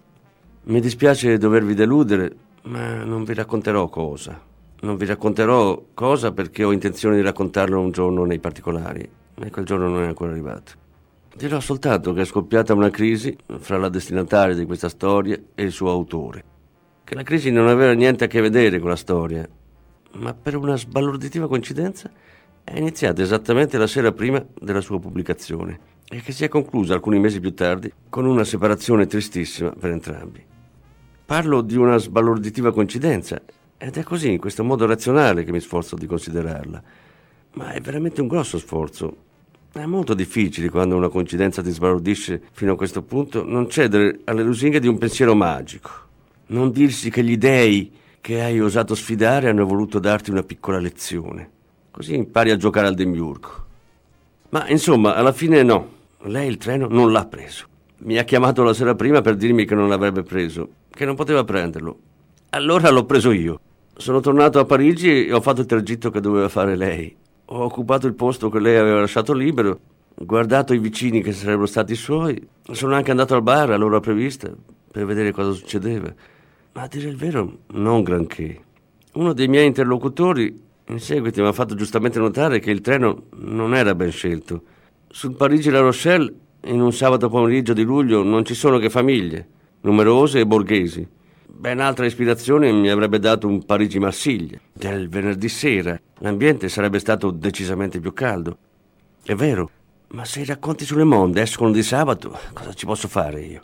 Mi 0.64 0.80
dispiace 0.80 1.38
dovervi 1.38 1.74
deludere, 1.74 2.34
ma 2.62 3.02
non 3.04 3.24
vi 3.24 3.34
racconterò 3.34 3.88
cosa. 3.88 4.40
Non 4.80 4.96
vi 4.96 5.06
racconterò 5.06 5.86
cosa 5.94 6.32
perché 6.32 6.62
ho 6.62 6.72
intenzione 6.72 7.16
di 7.16 7.22
raccontarlo 7.22 7.80
un 7.80 7.90
giorno 7.90 8.24
nei 8.24 8.38
particolari, 8.38 9.08
e 9.34 9.50
quel 9.50 9.64
giorno 9.64 9.88
non 9.88 10.02
è 10.02 10.06
ancora 10.06 10.30
arrivato. 10.30 10.72
Dirò 11.34 11.60
soltanto 11.60 12.12
che 12.12 12.22
è 12.22 12.24
scoppiata 12.24 12.72
una 12.72 12.90
crisi 12.90 13.36
fra 13.58 13.76
la 13.76 13.88
destinataria 13.88 14.54
di 14.54 14.64
questa 14.64 14.88
storia 14.88 15.38
e 15.54 15.62
il 15.62 15.72
suo 15.72 15.90
autore. 15.90 16.44
Che 17.04 17.14
la 17.14 17.22
crisi 17.22 17.50
non 17.50 17.68
aveva 17.68 17.92
niente 17.92 18.24
a 18.24 18.26
che 18.26 18.40
vedere 18.40 18.78
con 18.78 18.90
la 18.90 18.96
storia, 18.96 19.48
ma 20.14 20.34
per 20.34 20.56
una 20.56 20.76
sbalorditiva 20.76 21.46
coincidenza 21.46 22.10
è 22.64 22.78
iniziata 22.78 23.22
esattamente 23.22 23.78
la 23.78 23.86
sera 23.86 24.12
prima 24.12 24.44
della 24.60 24.80
sua 24.80 24.98
pubblicazione 24.98 25.94
e 26.08 26.20
che 26.20 26.32
si 26.32 26.44
è 26.44 26.48
conclusa 26.48 26.94
alcuni 26.94 27.18
mesi 27.18 27.40
più 27.40 27.52
tardi 27.54 27.92
con 28.08 28.26
una 28.26 28.44
separazione 28.44 29.06
tristissima 29.06 29.70
per 29.70 29.90
entrambi. 29.90 30.44
Parlo 31.24 31.60
di 31.60 31.76
una 31.76 31.96
sbalorditiva 31.96 32.72
coincidenza 32.72 33.42
ed 33.76 33.96
è 33.96 34.02
così, 34.04 34.30
in 34.32 34.38
questo 34.38 34.62
modo 34.62 34.86
razionale, 34.86 35.44
che 35.44 35.50
mi 35.50 35.60
sforzo 35.60 35.96
di 35.96 36.06
considerarla. 36.06 36.82
Ma 37.54 37.72
è 37.72 37.80
veramente 37.80 38.20
un 38.20 38.28
grosso 38.28 38.58
sforzo. 38.58 39.24
È 39.72 39.84
molto 39.84 40.14
difficile 40.14 40.70
quando 40.70 40.96
una 40.96 41.08
coincidenza 41.08 41.62
ti 41.62 41.70
sbalordisce 41.70 42.40
fino 42.52 42.72
a 42.72 42.76
questo 42.76 43.02
punto 43.02 43.44
non 43.44 43.68
cedere 43.68 44.20
alle 44.24 44.42
lusinghe 44.42 44.80
di 44.80 44.86
un 44.86 44.98
pensiero 44.98 45.34
magico. 45.34 45.90
Non 46.46 46.70
dirsi 46.70 47.10
che 47.10 47.24
gli 47.24 47.36
dei 47.36 47.92
che 48.20 48.42
hai 48.42 48.60
osato 48.60 48.94
sfidare 48.94 49.48
hanno 49.48 49.66
voluto 49.66 49.98
darti 49.98 50.30
una 50.30 50.42
piccola 50.42 50.78
lezione. 50.78 51.50
Così 51.90 52.14
impari 52.14 52.50
a 52.50 52.56
giocare 52.56 52.86
al 52.86 52.94
demiurgo. 52.94 53.64
Ma 54.50 54.68
insomma, 54.68 55.14
alla 55.14 55.32
fine 55.32 55.62
no. 55.62 55.94
Lei 56.22 56.48
il 56.48 56.56
treno 56.56 56.86
non 56.88 57.12
l'ha 57.12 57.26
preso. 57.26 57.66
Mi 57.98 58.18
ha 58.18 58.24
chiamato 58.24 58.62
la 58.62 58.74
sera 58.74 58.94
prima 58.94 59.20
per 59.20 59.36
dirmi 59.36 59.64
che 59.64 59.74
non 59.74 59.88
l'avrebbe 59.88 60.22
preso, 60.22 60.68
che 60.90 61.04
non 61.04 61.14
poteva 61.14 61.44
prenderlo. 61.44 61.98
Allora 62.50 62.90
l'ho 62.90 63.04
preso 63.04 63.30
io. 63.30 63.60
Sono 63.96 64.20
tornato 64.20 64.58
a 64.58 64.64
Parigi 64.64 65.26
e 65.26 65.32
ho 65.32 65.40
fatto 65.40 65.60
il 65.60 65.66
tragitto 65.66 66.10
che 66.10 66.20
doveva 66.20 66.48
fare 66.48 66.76
lei. 66.76 67.14
Ho 67.46 67.62
occupato 67.62 68.06
il 68.06 68.14
posto 68.14 68.50
che 68.50 68.60
lei 68.60 68.76
aveva 68.76 69.00
lasciato 69.00 69.32
libero, 69.32 69.78
guardato 70.14 70.74
i 70.74 70.78
vicini 70.78 71.22
che 71.22 71.32
sarebbero 71.32 71.66
stati 71.66 71.94
suoi. 71.94 72.46
Sono 72.72 72.94
anche 72.94 73.10
andato 73.10 73.34
al 73.34 73.42
bar 73.42 73.70
all'ora 73.70 74.00
prevista 74.00 74.50
per 74.90 75.06
vedere 75.06 75.32
cosa 75.32 75.52
succedeva. 75.52 76.12
Ma 76.72 76.82
a 76.82 76.88
dire 76.88 77.08
il 77.08 77.16
vero, 77.16 77.58
non 77.68 78.02
granché. 78.02 78.60
Uno 79.14 79.32
dei 79.32 79.48
miei 79.48 79.66
interlocutori 79.66 80.62
in 80.88 81.00
seguito 81.00 81.40
mi 81.40 81.48
ha 81.48 81.52
fatto 81.52 81.74
giustamente 81.74 82.18
notare 82.18 82.58
che 82.58 82.70
il 82.70 82.80
treno 82.80 83.24
non 83.36 83.74
era 83.74 83.94
ben 83.94 84.10
scelto. 84.10 84.62
Sul 85.16 85.34
Parigi-La 85.34 85.80
Rochelle, 85.80 86.30
in 86.64 86.82
un 86.82 86.92
sabato 86.92 87.30
pomeriggio 87.30 87.72
di 87.72 87.84
luglio, 87.84 88.22
non 88.22 88.44
ci 88.44 88.52
sono 88.52 88.76
che 88.76 88.90
famiglie, 88.90 89.48
numerose 89.80 90.40
e 90.40 90.46
borghesi. 90.46 91.08
Ben 91.46 91.80
altra 91.80 92.04
ispirazione 92.04 92.70
mi 92.70 92.90
avrebbe 92.90 93.18
dato 93.18 93.46
un 93.46 93.64
Parigi-Marsiglia. 93.64 94.60
Del 94.74 95.08
venerdì 95.08 95.48
sera 95.48 95.98
l'ambiente 96.18 96.68
sarebbe 96.68 96.98
stato 96.98 97.30
decisamente 97.30 97.98
più 97.98 98.12
caldo. 98.12 98.58
È 99.22 99.34
vero, 99.34 99.70
ma 100.08 100.26
se 100.26 100.40
i 100.40 100.44
racconti 100.44 100.84
sulle 100.84 101.04
monde 101.04 101.40
escono 101.40 101.72
di 101.72 101.82
sabato, 101.82 102.38
cosa 102.52 102.74
ci 102.74 102.84
posso 102.84 103.08
fare 103.08 103.40
io? 103.40 103.62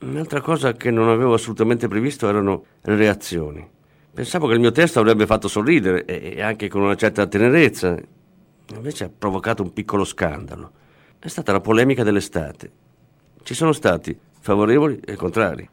Un'altra 0.00 0.42
cosa 0.42 0.74
che 0.74 0.90
non 0.90 1.08
avevo 1.08 1.32
assolutamente 1.32 1.88
previsto 1.88 2.28
erano 2.28 2.64
le 2.82 2.96
reazioni. 2.96 3.66
Pensavo 4.12 4.46
che 4.46 4.52
il 4.52 4.60
mio 4.60 4.72
testo 4.72 5.00
avrebbe 5.00 5.24
fatto 5.24 5.48
sorridere 5.48 6.04
e 6.04 6.42
anche 6.42 6.68
con 6.68 6.82
una 6.82 6.96
certa 6.96 7.26
tenerezza. 7.26 7.98
Invece 8.74 9.04
ha 9.04 9.10
provocato 9.16 9.62
un 9.62 9.72
piccolo 9.72 10.04
scandalo. 10.04 10.70
È 11.18 11.28
stata 11.28 11.52
la 11.52 11.60
polemica 11.60 12.02
dell'estate. 12.02 12.70
Ci 13.42 13.54
sono 13.54 13.72
stati 13.72 14.16
favorevoli 14.40 15.00
e 15.04 15.16
contrari. 15.16 15.68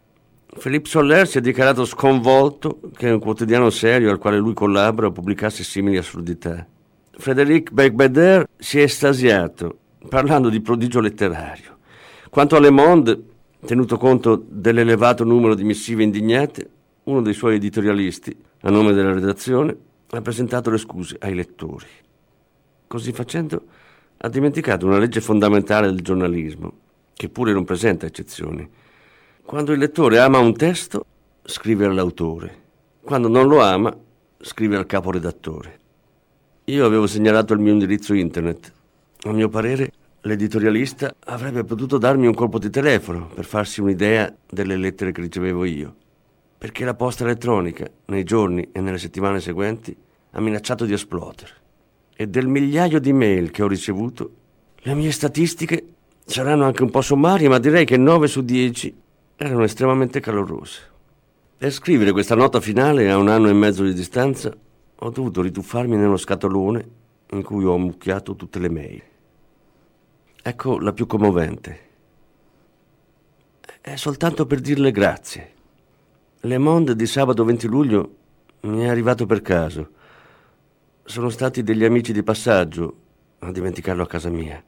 Philippe 0.59 0.89
Soller 0.89 1.27
si 1.27 1.37
è 1.37 1.41
dichiarato 1.41 1.85
sconvolto 1.85 2.79
che 2.95 3.09
un 3.09 3.19
quotidiano 3.19 3.69
serio 3.69 4.09
al 4.09 4.17
quale 4.17 4.37
lui 4.37 4.53
collabora 4.53 5.11
pubblicasse 5.11 5.63
simili 5.63 5.97
assurdità. 5.97 6.65
Frédéric 7.11 7.71
Becbeder 7.71 8.47
si 8.57 8.79
è 8.79 8.83
estasiato, 8.83 9.77
parlando 10.09 10.49
di 10.49 10.61
prodigio 10.61 10.99
letterario. 10.99 11.77
Quanto 12.29 12.55
a 12.55 12.59
Le 12.59 12.71
Monde, 12.71 13.23
tenuto 13.65 13.97
conto 13.97 14.43
dell'elevato 14.47 15.23
numero 15.23 15.53
di 15.53 15.63
missive 15.63 16.03
indignate, 16.03 16.69
uno 17.03 17.21
dei 17.21 17.33
suoi 17.33 17.55
editorialisti, 17.55 18.35
a 18.61 18.69
nome 18.69 18.93
della 18.93 19.13
redazione, 19.13 19.75
ha 20.09 20.21
presentato 20.21 20.69
le 20.69 20.77
scuse 20.77 21.17
ai 21.19 21.35
lettori. 21.35 21.85
Così 22.87 23.11
facendo, 23.11 23.65
ha 24.17 24.29
dimenticato 24.29 24.85
una 24.85 24.97
legge 24.97 25.21
fondamentale 25.21 25.87
del 25.87 26.01
giornalismo, 26.01 26.71
che 27.13 27.29
pure 27.29 27.53
non 27.53 27.65
presenta 27.65 28.05
eccezioni 28.05 28.85
quando 29.47 29.71
il 29.71 29.79
lettore 29.79 30.19
ama 30.19 30.39
un 30.39 30.53
testo, 30.57 31.05
scrive 31.41 31.85
all'autore. 31.85 32.63
Quando 33.01 33.29
non 33.29 33.47
lo 33.47 33.61
ama, 33.61 33.95
scrive 34.41 34.75
al 34.75 34.85
caporedattore. 34.85 35.79
Io 36.65 36.85
avevo 36.85 37.07
segnalato 37.07 37.53
il 37.53 37.61
mio 37.61 37.71
indirizzo 37.71 38.13
internet. 38.13 38.73
A 39.21 39.31
mio 39.31 39.47
parere, 39.47 39.89
l'editorialista 40.19 41.15
avrebbe 41.27 41.63
potuto 41.63 41.97
darmi 41.97 42.27
un 42.27 42.33
colpo 42.33 42.59
di 42.59 42.69
telefono 42.69 43.29
per 43.33 43.45
farsi 43.45 43.79
un'idea 43.79 44.35
delle 44.45 44.75
lettere 44.75 45.13
che 45.13 45.21
ricevevo 45.21 45.63
io. 45.63 45.95
Perché 46.57 46.83
la 46.83 46.95
posta 46.95 47.23
elettronica, 47.23 47.89
nei 48.07 48.25
giorni 48.25 48.67
e 48.73 48.81
nelle 48.81 48.97
settimane 48.97 49.39
seguenti, 49.39 49.95
ha 50.31 50.41
minacciato 50.41 50.83
di 50.83 50.91
esplodere. 50.91 51.66
E 52.19 52.27
del 52.27 52.47
migliaio 52.47 52.99
di 52.99 53.13
mail 53.13 53.51
che 53.51 53.61
ho 53.61 53.67
ricevuto, 53.67 54.31
le 54.77 54.95
mie 54.95 55.11
statistiche 55.11 55.85
saranno 56.25 56.65
anche 56.65 56.81
un 56.81 56.89
po' 56.89 57.01
sommarie, 57.01 57.47
ma 57.47 57.59
direi 57.59 57.85
che 57.85 57.95
9 57.95 58.25
su 58.25 58.41
10 58.41 58.95
erano 59.35 59.63
estremamente 59.63 60.19
calorose. 60.19 60.81
Per 61.55 61.71
scrivere 61.71 62.11
questa 62.11 62.33
nota 62.33 62.59
finale 62.59 63.11
a 63.11 63.17
un 63.17 63.27
anno 63.27 63.49
e 63.49 63.53
mezzo 63.53 63.83
di 63.83 63.93
distanza 63.93 64.51
ho 64.95 65.09
dovuto 65.11 65.43
rituffarmi 65.43 65.95
nello 65.95 66.17
scatolone 66.17 66.89
in 67.33 67.43
cui 67.43 67.63
ho 67.65 67.75
ammucchiato 67.75 68.35
tutte 68.35 68.57
le 68.57 68.69
mail. 68.69 69.03
Ecco 70.41 70.79
la 70.79 70.93
più 70.93 71.05
commovente. 71.05 71.79
È 73.79 73.95
soltanto 73.95 74.47
per 74.47 74.59
dirle 74.59 74.89
grazie. 74.91 75.51
Le 76.39 76.57
Monde 76.57 76.95
di 76.95 77.05
sabato 77.05 77.45
20 77.45 77.67
luglio 77.67 78.15
mi 78.61 78.81
è 78.81 78.87
arrivato 78.87 79.27
per 79.27 79.43
caso. 79.43 79.91
Sono 81.09 81.29
stati 81.29 81.63
degli 81.63 81.85
amici 81.85 82.11
di 82.11 82.21
passaggio 82.21 82.97
a 83.39 83.49
dimenticarlo 83.53 84.03
a 84.03 84.07
casa 84.07 84.27
mia. 84.27 84.61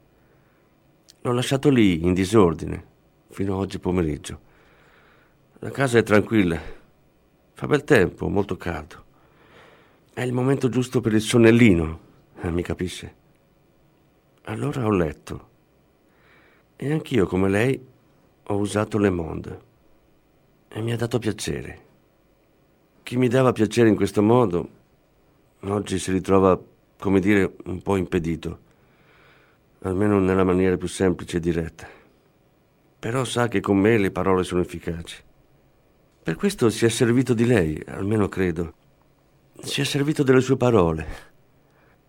L'ho 1.20 1.32
lasciato 1.34 1.70
lì, 1.70 2.06
in 2.06 2.14
disordine, 2.14 2.86
fino 3.28 3.56
a 3.56 3.58
oggi 3.58 3.78
pomeriggio. 3.78 4.40
La 5.60 5.70
casa 5.70 5.98
è 5.98 6.04
tranquilla. 6.04 6.58
Fa 7.52 7.68
bel 7.68 7.84
tempo, 7.84 8.30
molto 8.30 8.56
caldo. 8.56 9.04
È 10.14 10.22
il 10.22 10.32
momento 10.32 10.70
giusto 10.70 11.02
per 11.02 11.12
il 11.14 11.20
sonnellino, 11.20 12.00
eh, 12.40 12.52
mi 12.52 12.62
capisce? 12.62 13.16
Allora 14.44 14.86
ho 14.86 14.92
letto. 14.92 15.50
E 16.78 16.90
anch'io, 16.90 17.28
come 17.28 17.50
lei, 17.50 17.86
ho 18.44 18.56
usato 18.56 18.98
Le 18.98 19.10
Monde. 19.10 19.62
E 20.70 20.82
mi 20.82 20.94
ha 20.94 20.96
dato 20.96 21.20
piacere. 21.20 21.86
Chi 23.04 23.18
mi 23.18 23.28
dava 23.28 23.52
piacere 23.52 23.90
in 23.90 23.98
questo 23.98 24.22
modo, 24.22 24.78
oggi 25.62 26.00
si 26.00 26.12
ritrova, 26.12 26.60
come 26.98 27.20
dire, 27.20 27.56
un 27.66 27.82
po' 27.82 27.96
impedito. 27.96 28.68
Almeno 29.82 30.20
nella 30.20 30.44
maniera 30.44 30.78
più 30.78 30.88
semplice 30.88 31.38
e 31.38 31.40
diretta. 31.40 31.88
Però 33.00 33.24
sa 33.24 33.48
che 33.48 33.62
con 33.62 33.78
me 33.78 33.98
le 33.98 34.12
parole 34.12 34.44
sono 34.44 34.62
efficaci. 34.62 35.24
Per 36.22 36.36
questo 36.36 36.70
si 36.70 36.86
è 36.86 36.90
servito 36.90 37.34
di 37.34 37.46
lei, 37.46 37.82
almeno 37.88 38.28
credo. 38.28 38.74
Si 39.62 39.82
è 39.82 39.84
servito 39.84 40.24
delle 40.24 40.42
sue 40.42 40.58
parole. 40.58 41.08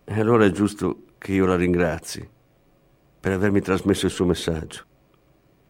E 0.03 0.19
allora 0.19 0.45
è 0.45 0.51
giusto 0.51 1.03
che 1.17 1.33
io 1.33 1.45
la 1.45 1.55
ringrazi 1.55 2.27
per 3.19 3.31
avermi 3.31 3.61
trasmesso 3.61 4.07
il 4.07 4.11
suo 4.11 4.25
messaggio. 4.25 4.83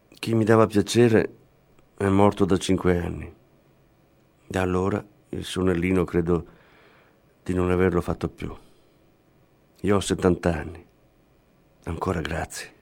Chi 0.08 0.34
mi 0.34 0.44
dava 0.44 0.66
piacere 0.66 1.36
è 1.96 2.08
morto 2.08 2.44
da 2.44 2.56
cinque 2.56 2.98
anni. 2.98 3.32
Da 4.46 4.62
allora 4.62 5.04
il 5.30 5.44
sonnellino 5.44 6.04
credo 6.04 6.46
di 7.42 7.54
non 7.54 7.70
averlo 7.70 8.00
fatto 8.00 8.28
più. 8.28 8.54
Io 9.80 9.96
ho 9.96 10.00
70 10.00 10.54
anni. 10.54 10.86
Ancora 11.84 12.20
grazie. 12.20 12.81